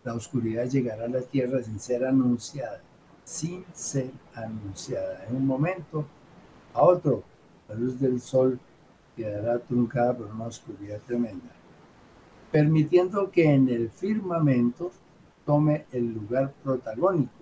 la 0.05 0.15
oscuridad 0.15 0.67
llegará 0.67 1.05
a 1.05 1.09
la 1.09 1.23
tierra 1.23 1.63
sin 1.63 1.79
ser 1.79 2.05
anunciada, 2.05 2.81
sin 3.25 3.65
ser 3.73 4.11
anunciada. 4.35 5.25
En 5.29 5.37
un 5.37 5.47
momento 5.47 6.05
a 6.75 6.83
otro, 6.83 7.23
la 7.69 7.75
luz 7.77 7.99
del 8.01 8.21
sol 8.21 8.59
quedará 9.17 9.59
truncada 9.59 10.17
por 10.17 10.27
una 10.27 10.45
oscuridad 10.45 11.01
tremenda 11.07 11.62
permitiendo 12.53 13.31
que 13.31 13.51
en 13.51 13.71
el 13.71 13.91
firmamento 13.91 14.93
tome 15.47 15.87
el 15.91 16.13
lugar 16.13 16.53
protagónico, 16.63 17.33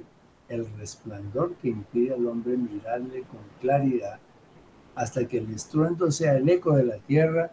el 0.48 0.66
resplandor 0.78 1.54
que 1.56 1.68
impide 1.68 2.14
al 2.14 2.26
hombre 2.28 2.56
mirarle 2.56 3.22
con 3.22 3.40
claridad, 3.60 4.20
hasta 4.94 5.26
que 5.26 5.38
el 5.38 5.50
estruendo 5.50 6.10
sea 6.12 6.36
el 6.36 6.48
eco 6.48 6.76
de 6.76 6.84
la 6.84 6.98
tierra 6.98 7.50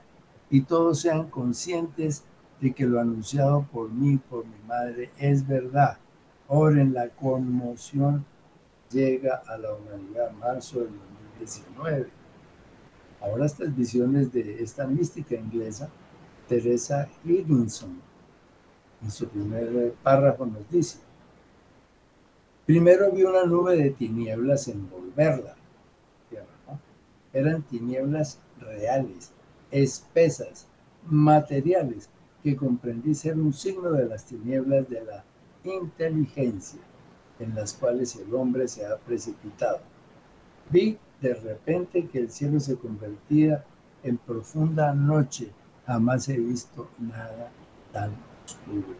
y 0.52 0.62
todos 0.62 1.02
sean 1.02 1.30
conscientes 1.30 2.24
de 2.62 2.74
que 2.74 2.86
lo 2.86 3.00
anunciado 3.00 3.68
por 3.72 3.92
mí, 3.92 4.18
por 4.18 4.46
mi 4.46 4.68
madre, 4.68 5.10
es 5.18 5.46
verdad. 5.48 5.98
Oren, 6.48 6.94
la 6.94 7.10
conmoción 7.10 8.24
llega 8.92 9.42
a 9.48 9.58
la 9.58 9.74
humanidad, 9.74 10.32
marzo 10.34 10.80
del 10.80 10.94
2019. 11.40 12.10
Ahora 13.20 13.46
estas 13.48 13.76
visiones 13.76 14.32
de 14.32 14.64
esta 14.64 14.86
mística 14.86 15.36
inglesa 15.36 15.90
Teresa 16.48 17.10
Higginson. 17.24 18.02
En 19.02 19.12
su 19.12 19.28
primer 19.28 19.94
párrafo 20.04 20.46
nos 20.46 20.70
dice, 20.70 21.00
primero 22.66 23.12
vi 23.12 23.24
una 23.24 23.44
nube 23.46 23.76
de 23.78 23.92
tinieblas 23.92 24.68
envolverla. 24.68 25.56
Eran 27.34 27.62
tinieblas 27.64 28.40
reales, 28.60 29.32
espesas, 29.70 30.68
materiales, 31.06 32.10
que 32.42 32.56
comprendí 32.56 33.14
ser 33.14 33.38
un 33.38 33.54
signo 33.54 33.92
de 33.92 34.06
las 34.06 34.26
tinieblas 34.26 34.90
de 34.90 35.04
la 35.04 35.24
inteligencia 35.64 36.80
en 37.40 37.54
las 37.54 37.74
cuales 37.74 38.16
el 38.16 38.34
hombre 38.34 38.68
se 38.68 38.86
ha 38.86 38.98
precipitado. 38.98 39.80
Vi 40.70 40.98
de 41.22 41.34
repente 41.34 42.08
que 42.08 42.20
el 42.20 42.32
cielo 42.32 42.60
se 42.60 42.78
convertía 42.78 43.64
en 44.04 44.18
profunda 44.18 44.94
noche 44.94 45.52
Jamás 45.88 46.28
he 46.28 46.38
visto 46.38 46.90
nada 47.00 47.50
tan 47.94 48.12
oscuro. 48.46 48.94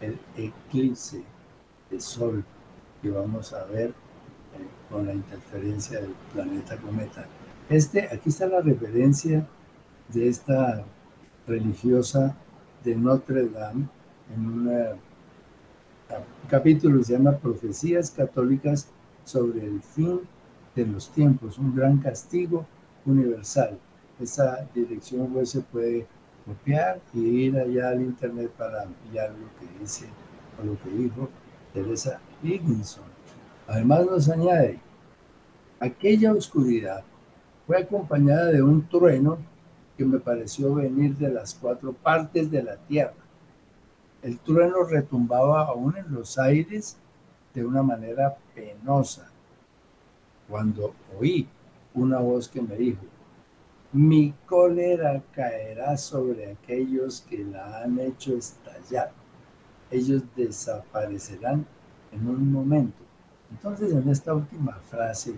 El 0.00 0.18
eclipse 0.36 1.22
de 1.88 2.00
sol 2.00 2.44
que 3.00 3.10
vamos 3.10 3.52
a 3.52 3.64
ver 3.66 3.90
eh, 3.90 3.92
con 4.90 5.06
la 5.06 5.14
interferencia 5.14 6.00
del 6.00 6.14
planeta 6.32 6.76
cometa. 6.78 7.26
Este, 7.70 8.08
aquí 8.12 8.30
está 8.30 8.48
la 8.48 8.60
referencia 8.60 9.46
de 10.08 10.28
esta 10.28 10.84
religiosa 11.46 12.36
de 12.82 12.96
Notre 12.96 13.48
Dame 13.48 13.86
en 14.34 14.44
un 14.44 14.70
capítulo 16.48 16.98
que 16.98 17.04
se 17.04 17.12
llama 17.12 17.36
Profecías 17.36 18.10
Católicas 18.10 18.88
sobre 19.24 19.64
el 19.64 19.80
fin 19.80 20.20
de 20.74 20.86
los 20.86 21.08
tiempos, 21.10 21.56
un 21.58 21.74
gran 21.74 21.98
castigo 21.98 22.66
universal. 23.06 23.78
Esa 24.20 24.68
dirección 24.74 25.32
web 25.32 25.46
se 25.46 25.60
puede 25.60 26.06
copiar 26.44 27.00
y 27.14 27.20
ir 27.20 27.58
allá 27.58 27.90
al 27.90 28.02
internet 28.02 28.50
para 28.56 28.82
ampliar 28.82 29.30
lo 29.30 29.48
que 29.58 29.78
dice 29.80 30.06
o 30.60 30.64
lo 30.64 30.80
que 30.82 30.90
dijo 30.90 31.28
Teresa 31.72 32.20
Higginson. 32.42 33.04
Además 33.66 34.06
nos 34.06 34.28
añade, 34.28 34.80
aquella 35.80 36.32
oscuridad 36.32 37.04
fue 37.66 37.78
acompañada 37.78 38.46
de 38.46 38.62
un 38.62 38.86
trueno 38.88 39.38
que 39.96 40.04
me 40.04 40.18
pareció 40.18 40.74
venir 40.74 41.16
de 41.16 41.28
las 41.30 41.54
cuatro 41.54 41.92
partes 41.92 42.50
de 42.50 42.62
la 42.62 42.76
tierra. 42.76 43.14
El 44.22 44.38
trueno 44.38 44.84
retumbaba 44.84 45.66
aún 45.66 45.96
en 45.96 46.12
los 46.12 46.38
aires 46.38 46.96
de 47.54 47.64
una 47.64 47.82
manera 47.82 48.36
penosa. 48.54 49.30
Cuando 50.48 50.94
oí 51.18 51.48
una 51.94 52.18
voz 52.18 52.48
que 52.48 52.62
me 52.62 52.76
dijo, 52.76 53.02
mi 53.92 54.32
cólera 54.46 55.22
caerá 55.34 55.96
sobre 55.98 56.52
aquellos 56.52 57.20
que 57.20 57.44
la 57.44 57.82
han 57.82 57.98
hecho 57.98 58.34
estallar. 58.36 59.12
Ellos 59.90 60.22
desaparecerán 60.34 61.66
en 62.10 62.26
un 62.26 62.50
momento. 62.50 63.02
Entonces, 63.50 63.92
en 63.92 64.08
esta 64.08 64.32
última 64.34 64.72
frase, 64.90 65.34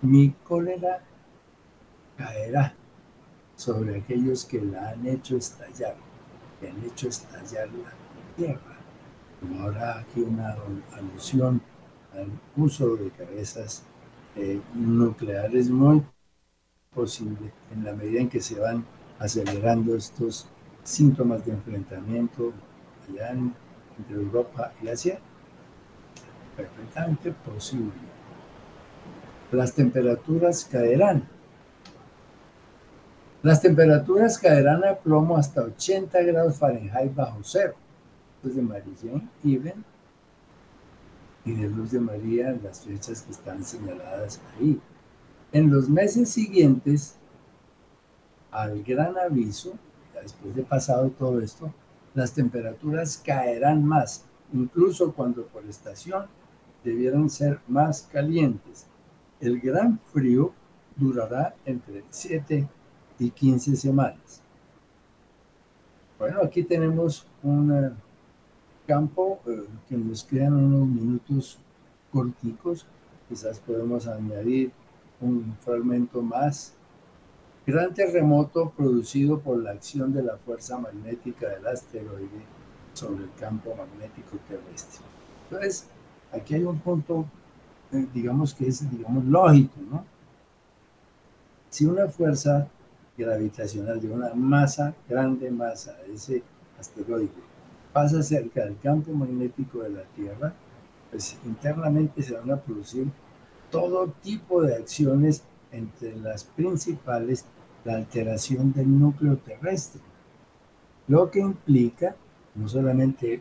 mi 0.00 0.30
cólera 0.44 1.02
caerá 2.16 2.72
sobre 3.56 3.96
aquellos 3.96 4.44
que 4.44 4.60
la 4.60 4.90
han 4.90 5.04
hecho 5.04 5.36
estallar, 5.36 5.96
que 6.60 6.68
han 6.68 6.84
hecho 6.84 7.08
estallar 7.08 7.68
la 7.68 7.92
tierra. 8.36 8.76
Como 9.40 9.68
aquí 9.68 10.20
una 10.20 10.56
alusión 10.92 11.60
al 12.12 12.30
uso 12.56 12.96
de 12.96 13.10
cabezas 13.10 13.82
eh, 14.36 14.60
nucleares 14.74 15.68
muy 15.68 16.04
posible 16.94 17.52
en 17.72 17.84
la 17.84 17.92
medida 17.92 18.20
en 18.20 18.28
que 18.28 18.40
se 18.40 18.58
van 18.58 18.84
acelerando 19.18 19.94
estos 19.94 20.46
síntomas 20.82 21.44
de 21.44 21.52
enfrentamiento 21.52 22.52
allá 23.08 23.30
entre 23.30 24.14
Europa 24.14 24.72
y 24.82 24.88
Asia? 24.88 25.18
Perfectamente 26.56 27.32
posible. 27.32 27.92
Las 29.52 29.74
temperaturas 29.74 30.64
caerán. 30.64 31.28
Las 33.42 33.62
temperaturas 33.62 34.38
caerán 34.38 34.84
a 34.84 34.96
plomo 34.96 35.36
hasta 35.36 35.62
80 35.62 36.20
grados 36.22 36.58
Fahrenheit 36.58 37.14
bajo 37.14 37.38
cero. 37.42 37.74
Luz 38.42 38.54
de 38.54 38.62
María 38.62 39.22
Even 39.44 39.84
y 41.44 41.54
de 41.54 41.68
Luz 41.68 41.92
de 41.92 42.00
María 42.00 42.56
las 42.62 42.80
fechas 42.80 43.22
que 43.22 43.32
están 43.32 43.64
señaladas 43.64 44.40
ahí. 44.58 44.80
En 45.52 45.70
los 45.70 45.88
meses 45.88 46.28
siguientes 46.28 47.16
al 48.50 48.82
gran 48.82 49.16
aviso, 49.16 49.72
después 50.22 50.54
de 50.54 50.62
pasado 50.62 51.08
todo 51.10 51.40
esto, 51.40 51.72
las 52.14 52.32
temperaturas 52.34 53.16
caerán 53.24 53.84
más, 53.84 54.24
incluso 54.52 55.12
cuando 55.14 55.46
por 55.46 55.64
estación 55.64 56.26
debieran 56.84 57.30
ser 57.30 57.60
más 57.66 58.02
calientes. 58.02 58.86
El 59.40 59.60
gran 59.60 59.98
frío 60.12 60.52
durará 60.96 61.54
entre 61.64 62.04
7 62.10 62.68
y 63.18 63.30
15 63.30 63.76
semanas. 63.76 64.42
Bueno, 66.18 66.40
aquí 66.42 66.62
tenemos 66.62 67.26
un 67.42 67.94
campo, 68.86 69.40
eh, 69.46 69.64
que 69.88 69.96
nos 69.96 70.24
quedan 70.24 70.54
unos 70.54 70.88
minutos 70.88 71.58
corticos, 72.12 72.86
quizás 73.28 73.60
podemos 73.60 74.06
añadir 74.06 74.72
un 75.20 75.56
fragmento 75.60 76.22
más. 76.22 76.74
Gran 77.66 77.92
terremoto 77.92 78.70
producido 78.70 79.40
por 79.40 79.58
la 79.58 79.72
acción 79.72 80.12
de 80.12 80.22
la 80.22 80.36
fuerza 80.38 80.78
magnética 80.78 81.48
del 81.48 81.66
asteroide 81.66 82.42
sobre 82.94 83.24
el 83.24 83.30
campo 83.38 83.74
magnético 83.74 84.38
terrestre. 84.48 85.04
Entonces, 85.44 85.86
aquí 86.32 86.54
hay 86.54 86.64
un 86.64 86.78
punto, 86.78 87.26
eh, 87.92 88.06
digamos 88.12 88.54
que 88.54 88.68
es, 88.68 88.90
digamos, 88.90 89.24
lógico, 89.24 89.74
¿no? 89.90 90.04
Si 91.68 91.84
una 91.84 92.08
fuerza 92.08 92.68
gravitacional 93.16 94.00
de 94.00 94.10
una 94.10 94.32
masa, 94.34 94.94
grande 95.08 95.50
masa, 95.50 95.96
ese 96.12 96.42
asteroide, 96.78 97.30
pasa 97.92 98.22
cerca 98.22 98.64
del 98.64 98.78
campo 98.78 99.12
magnético 99.12 99.80
de 99.80 99.90
la 99.90 100.02
Tierra, 100.16 100.54
pues 101.10 101.36
internamente 101.44 102.22
se 102.22 102.34
van 102.34 102.50
a 102.50 102.56
producir 102.56 103.08
todo 103.70 104.12
tipo 104.22 104.62
de 104.62 104.76
acciones, 104.76 105.42
entre 105.70 106.16
las 106.16 106.44
principales 106.44 107.44
la 107.84 107.94
alteración 107.94 108.72
del 108.72 108.98
núcleo 108.98 109.38
terrestre, 109.38 110.00
lo 111.06 111.30
que 111.30 111.40
implica 111.40 112.16
no 112.54 112.68
solamente 112.68 113.40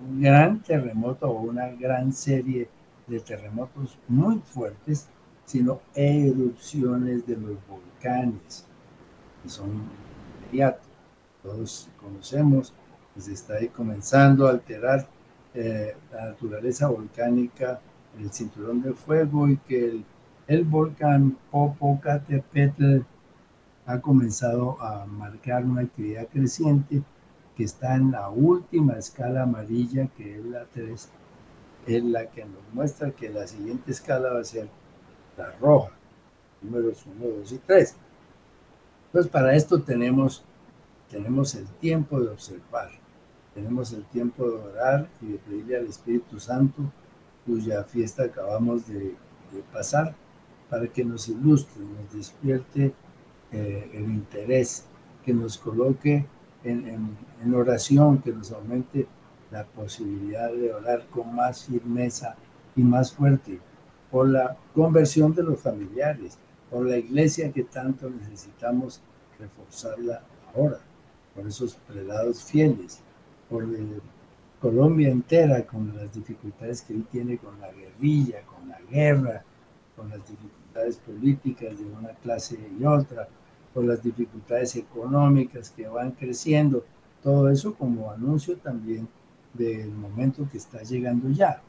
un 0.00 0.20
gran 0.20 0.62
terremoto 0.62 1.28
o 1.28 1.42
una 1.42 1.68
gran 1.68 2.12
serie 2.12 2.68
de 3.06 3.20
terremotos 3.20 3.98
muy 4.06 4.38
fuertes, 4.44 5.08
sino 5.44 5.80
erupciones 5.94 7.26
de 7.26 7.36
los 7.36 7.56
volcanes, 7.66 8.64
que 9.42 9.48
son 9.48 9.88
inmediatos. 10.44 10.86
Todos 11.42 11.88
conocemos 12.00 12.72
que 13.14 13.20
se 13.20 13.32
está 13.32 13.54
comenzando 13.74 14.46
a 14.46 14.50
alterar 14.50 15.08
eh, 15.54 15.96
la 16.12 16.26
naturaleza 16.26 16.86
volcánica 16.88 17.80
el 18.18 18.30
cinturón 18.32 18.82
de 18.82 18.92
fuego 18.92 19.48
y 19.48 19.56
que 19.58 19.88
el, 19.88 20.04
el 20.46 20.64
volcán 20.64 21.36
Popocatépetl 21.50 23.02
ha 23.86 24.00
comenzado 24.00 24.80
a 24.80 25.06
marcar 25.06 25.64
una 25.64 25.82
actividad 25.82 26.28
creciente 26.28 27.02
que 27.56 27.64
está 27.64 27.94
en 27.96 28.10
la 28.12 28.28
última 28.30 28.94
escala 28.94 29.42
amarilla, 29.42 30.08
que 30.16 30.38
es 30.38 30.44
la 30.44 30.64
3, 30.66 31.08
es 31.86 32.04
la 32.04 32.30
que 32.30 32.44
nos 32.44 32.62
muestra 32.72 33.10
que 33.10 33.28
la 33.28 33.46
siguiente 33.46 33.90
escala 33.90 34.32
va 34.32 34.40
a 34.40 34.44
ser 34.44 34.68
la 35.36 35.50
roja, 35.58 35.92
números 36.62 37.04
1, 37.06 37.26
2 37.38 37.52
y 37.52 37.58
3. 37.58 37.96
Entonces, 39.06 39.32
para 39.32 39.54
esto 39.54 39.82
tenemos, 39.82 40.44
tenemos 41.10 41.54
el 41.54 41.66
tiempo 41.66 42.20
de 42.20 42.28
observar, 42.28 42.90
tenemos 43.54 43.92
el 43.92 44.04
tiempo 44.04 44.48
de 44.48 44.56
orar 44.56 45.08
y 45.20 45.32
de 45.32 45.38
pedirle 45.38 45.76
al 45.78 45.86
Espíritu 45.86 46.38
Santo, 46.38 46.92
cuya 47.50 47.82
fiesta 47.82 48.24
acabamos 48.24 48.86
de, 48.86 49.14
pasar, 49.72 50.14
para 50.68 50.86
que 50.86 51.04
nos 51.04 51.28
ilustre, 51.28 51.82
nos 51.82 52.12
despierte 52.14 52.94
eh, 53.50 53.90
el 53.92 54.04
interés, 54.04 54.84
que 55.24 55.34
nos 55.34 55.58
coloque 55.58 56.24
en, 56.62 57.16
en, 57.42 57.54
oración, 57.54 58.22
que 58.22 58.32
nos 58.32 58.52
aumente 58.52 59.08
la 59.50 59.64
posibilidad 59.64 60.52
de 60.52 60.72
orar 60.72 61.06
con 61.10 61.34
más 61.34 61.64
firmeza 61.64 62.36
y 62.76 62.82
más 62.82 63.12
fuerte 63.12 63.58
por 64.12 64.28
la 64.28 64.56
conversión 64.72 65.34
de 65.34 65.42
los 65.42 65.60
familiares, 65.60 66.38
por 66.70 66.86
la 66.86 66.96
iglesia 66.96 67.50
que 67.50 67.64
tanto 67.64 68.08
necesitamos 68.08 69.00
reforzarla 69.40 70.22
ahora, 70.54 70.78
por 71.34 71.48
esos 71.48 71.74
prelados 71.88 72.44
fieles, 72.44 73.00
por 73.48 73.64
Colombia 74.60 75.08
entera 75.08 75.66
con 75.66 75.96
las 75.96 76.12
dificultades 76.12 76.82
que 76.82 76.92
él 76.92 77.06
tiene 77.10 77.38
con 77.38 77.58
la 77.60 77.72
guerrilla, 77.72 78.42
con 78.42 78.68
la 78.68 78.78
guerra, 78.90 79.42
con 79.96 80.10
las 80.10 80.18
dificultades 80.28 80.98
políticas 80.98 81.78
de 81.78 81.84
una 81.86 82.10
clase 82.10 82.58
y 82.78 82.84
otra, 82.84 83.26
por 83.72 83.84
las 83.84 84.02
dificultades 84.02 84.76
económicas 84.76 85.70
que 85.70 85.88
van 85.88 86.10
creciendo, 86.10 86.84
todo 87.22 87.48
eso 87.48 87.74
como 87.74 88.10
anuncio 88.10 88.58
también 88.58 89.08
del 89.54 89.90
momento 89.90 90.46
que 90.50 90.58
está 90.58 90.82
llegando 90.82 91.30
ya. 91.30 91.62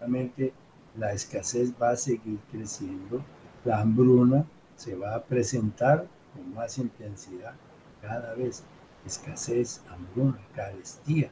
Realmente 0.00 0.52
la 0.96 1.12
escasez 1.12 1.72
va 1.80 1.90
a 1.90 1.96
seguir 1.96 2.38
creciendo, 2.50 3.22
la 3.64 3.80
hambruna 3.80 4.44
se 4.76 4.96
va 4.96 5.14
a 5.14 5.22
presentar 5.22 6.06
con 6.34 6.52
más 6.52 6.78
intensidad 6.78 7.54
cada 8.02 8.34
vez, 8.34 8.64
escasez, 9.06 9.80
hambruna, 9.88 10.38
carestía. 10.54 11.30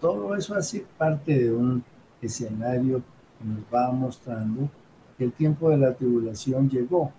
Todo 0.00 0.36
eso 0.36 0.54
hace 0.54 0.86
parte 0.96 1.36
de 1.36 1.52
un 1.52 1.82
escenario 2.22 3.02
que 3.38 3.44
nos 3.44 3.60
va 3.72 3.90
mostrando 3.90 4.70
que 5.16 5.24
el 5.24 5.32
tiempo 5.32 5.70
de 5.70 5.76
la 5.76 5.94
tribulación 5.94 6.70
llegó 6.70 7.12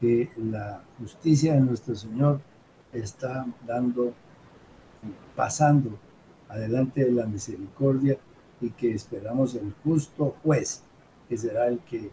que 0.00 0.30
la 0.36 0.82
justicia 0.98 1.54
de 1.54 1.60
nuestro 1.60 1.94
Señor 1.94 2.40
está 2.92 3.46
dando, 3.66 4.14
pasando 5.36 5.98
adelante 6.48 7.04
de 7.04 7.12
la 7.12 7.26
misericordia 7.26 8.16
y 8.60 8.70
que 8.70 8.94
esperamos 8.94 9.54
el 9.54 9.74
justo 9.84 10.36
juez, 10.42 10.82
que 11.28 11.36
será 11.36 11.66
el 11.66 11.80
que 11.80 12.10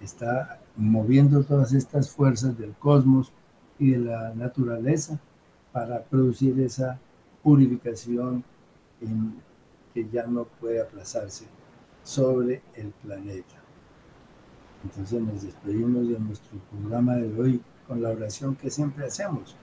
está 0.00 0.60
moviendo 0.76 1.42
todas 1.42 1.72
estas 1.72 2.10
fuerzas 2.10 2.56
del 2.56 2.74
cosmos 2.74 3.32
y 3.78 3.90
de 3.92 3.98
la 3.98 4.32
naturaleza 4.34 5.18
para 5.72 6.02
producir 6.04 6.60
esa 6.60 6.98
purificación 7.42 8.44
ya 10.10 10.26
no 10.26 10.44
puede 10.44 10.80
aplazarse 10.80 11.46
sobre 12.02 12.62
el 12.74 12.90
planeta. 12.90 13.56
Entonces 14.84 15.20
nos 15.20 15.42
despedimos 15.42 16.08
de 16.08 16.18
nuestro 16.18 16.58
programa 16.70 17.16
de 17.16 17.40
hoy 17.40 17.62
con 17.86 18.02
la 18.02 18.10
oración 18.10 18.54
que 18.54 18.70
siempre 18.70 19.06
hacemos. 19.06 19.56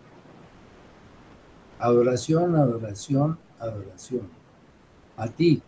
Adoración, 1.80 2.56
adoración, 2.56 3.38
adoración. 3.60 4.28
A 5.16 5.28
ti, 5.28 5.62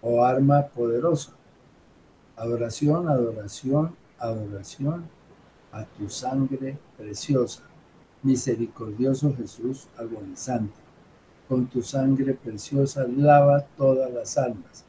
oh 0.00 0.24
arma 0.24 0.66
poderosa. 0.68 1.32
Adoración, 2.36 3.08
adoración, 3.08 3.96
adoración 4.18 5.08
a 5.72 5.84
tu 5.84 6.08
sangre 6.08 6.78
preciosa. 6.96 7.62
Misericordioso 8.22 9.34
Jesús 9.34 9.88
agonizante. 9.96 10.81
Con 11.52 11.66
tu 11.66 11.82
sangre 11.82 12.32
preciosa 12.32 13.06
lava 13.06 13.60
todas 13.76 14.10
las 14.10 14.38
almas. 14.38 14.86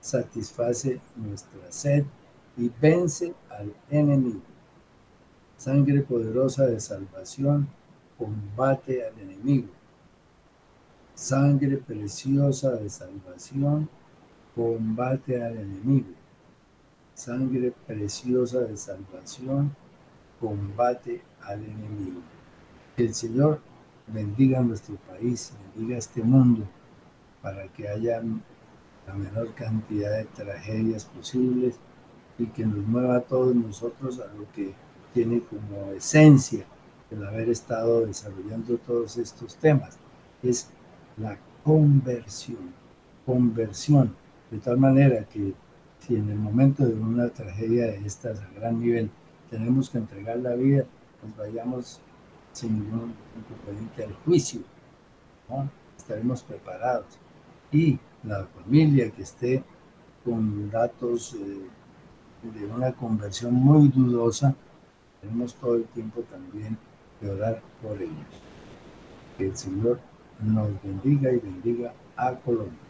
Satisface 0.00 0.98
nuestra 1.14 1.70
sed 1.70 2.06
y 2.56 2.70
vence 2.80 3.34
al 3.50 3.74
enemigo. 3.90 4.40
Sangre 5.58 6.00
poderosa 6.00 6.64
de 6.64 6.80
salvación, 6.80 7.68
combate 8.16 9.06
al 9.06 9.18
enemigo. 9.18 9.68
Sangre 11.14 11.76
preciosa 11.76 12.70
de 12.70 12.88
salvación, 12.88 13.86
combate 14.54 15.44
al 15.44 15.58
enemigo. 15.58 16.14
Sangre 17.12 17.74
preciosa 17.86 18.60
de 18.60 18.78
salvación, 18.78 19.76
combate 20.40 21.20
al 21.42 21.62
enemigo. 21.62 22.22
El 22.96 23.12
Señor 23.12 23.60
bendiga 24.06 24.60
nuestro 24.60 24.96
país, 24.96 25.52
bendiga 25.74 25.98
este 25.98 26.22
mundo, 26.22 26.66
para 27.42 27.68
que 27.68 27.88
haya 27.88 28.22
la 29.06 29.14
menor 29.14 29.54
cantidad 29.54 30.16
de 30.16 30.24
tragedias 30.24 31.04
posibles 31.04 31.76
y 32.38 32.46
que 32.46 32.66
nos 32.66 32.86
mueva 32.86 33.16
a 33.16 33.20
todos 33.20 33.54
nosotros 33.54 34.20
a 34.20 34.26
lo 34.34 34.50
que 34.52 34.74
tiene 35.14 35.40
como 35.40 35.92
esencia 35.92 36.64
el 37.10 37.24
haber 37.24 37.48
estado 37.48 38.04
desarrollando 38.04 38.76
todos 38.78 39.16
estos 39.16 39.56
temas, 39.56 39.96
es 40.42 40.68
la 41.16 41.38
conversión, 41.64 42.74
conversión, 43.24 44.14
de 44.50 44.58
tal 44.58 44.78
manera 44.78 45.24
que 45.24 45.54
si 46.00 46.16
en 46.16 46.30
el 46.30 46.38
momento 46.38 46.84
de 46.84 46.94
una 46.94 47.28
tragedia 47.28 47.86
de 47.86 48.06
estas 48.06 48.40
a 48.40 48.48
gran 48.54 48.80
nivel 48.80 49.10
tenemos 49.50 49.90
que 49.90 49.98
entregar 49.98 50.38
la 50.38 50.54
vida, 50.54 50.84
pues 51.20 51.36
vayamos 51.36 52.00
sin 52.56 52.72
ningún 52.72 53.14
inconveniente 53.36 54.04
al 54.04 54.14
juicio, 54.24 54.62
estaremos 55.98 56.42
preparados. 56.42 57.18
Y 57.70 57.98
la 58.24 58.46
familia 58.46 59.10
que 59.10 59.22
esté 59.22 59.62
con 60.24 60.70
datos 60.70 61.34
eh, 61.34 61.68
de 62.58 62.66
una 62.66 62.92
conversión 62.92 63.52
muy 63.52 63.88
dudosa, 63.88 64.54
tenemos 65.20 65.54
todo 65.56 65.74
el 65.74 65.84
tiempo 65.88 66.22
también 66.22 66.78
de 67.20 67.30
orar 67.30 67.60
por 67.82 68.00
ellos. 68.00 68.32
Que 69.36 69.48
el 69.48 69.56
Señor 69.56 70.00
nos 70.40 70.82
bendiga 70.82 71.30
y 71.30 71.38
bendiga 71.38 71.92
a 72.16 72.36
Colombia. 72.36 72.85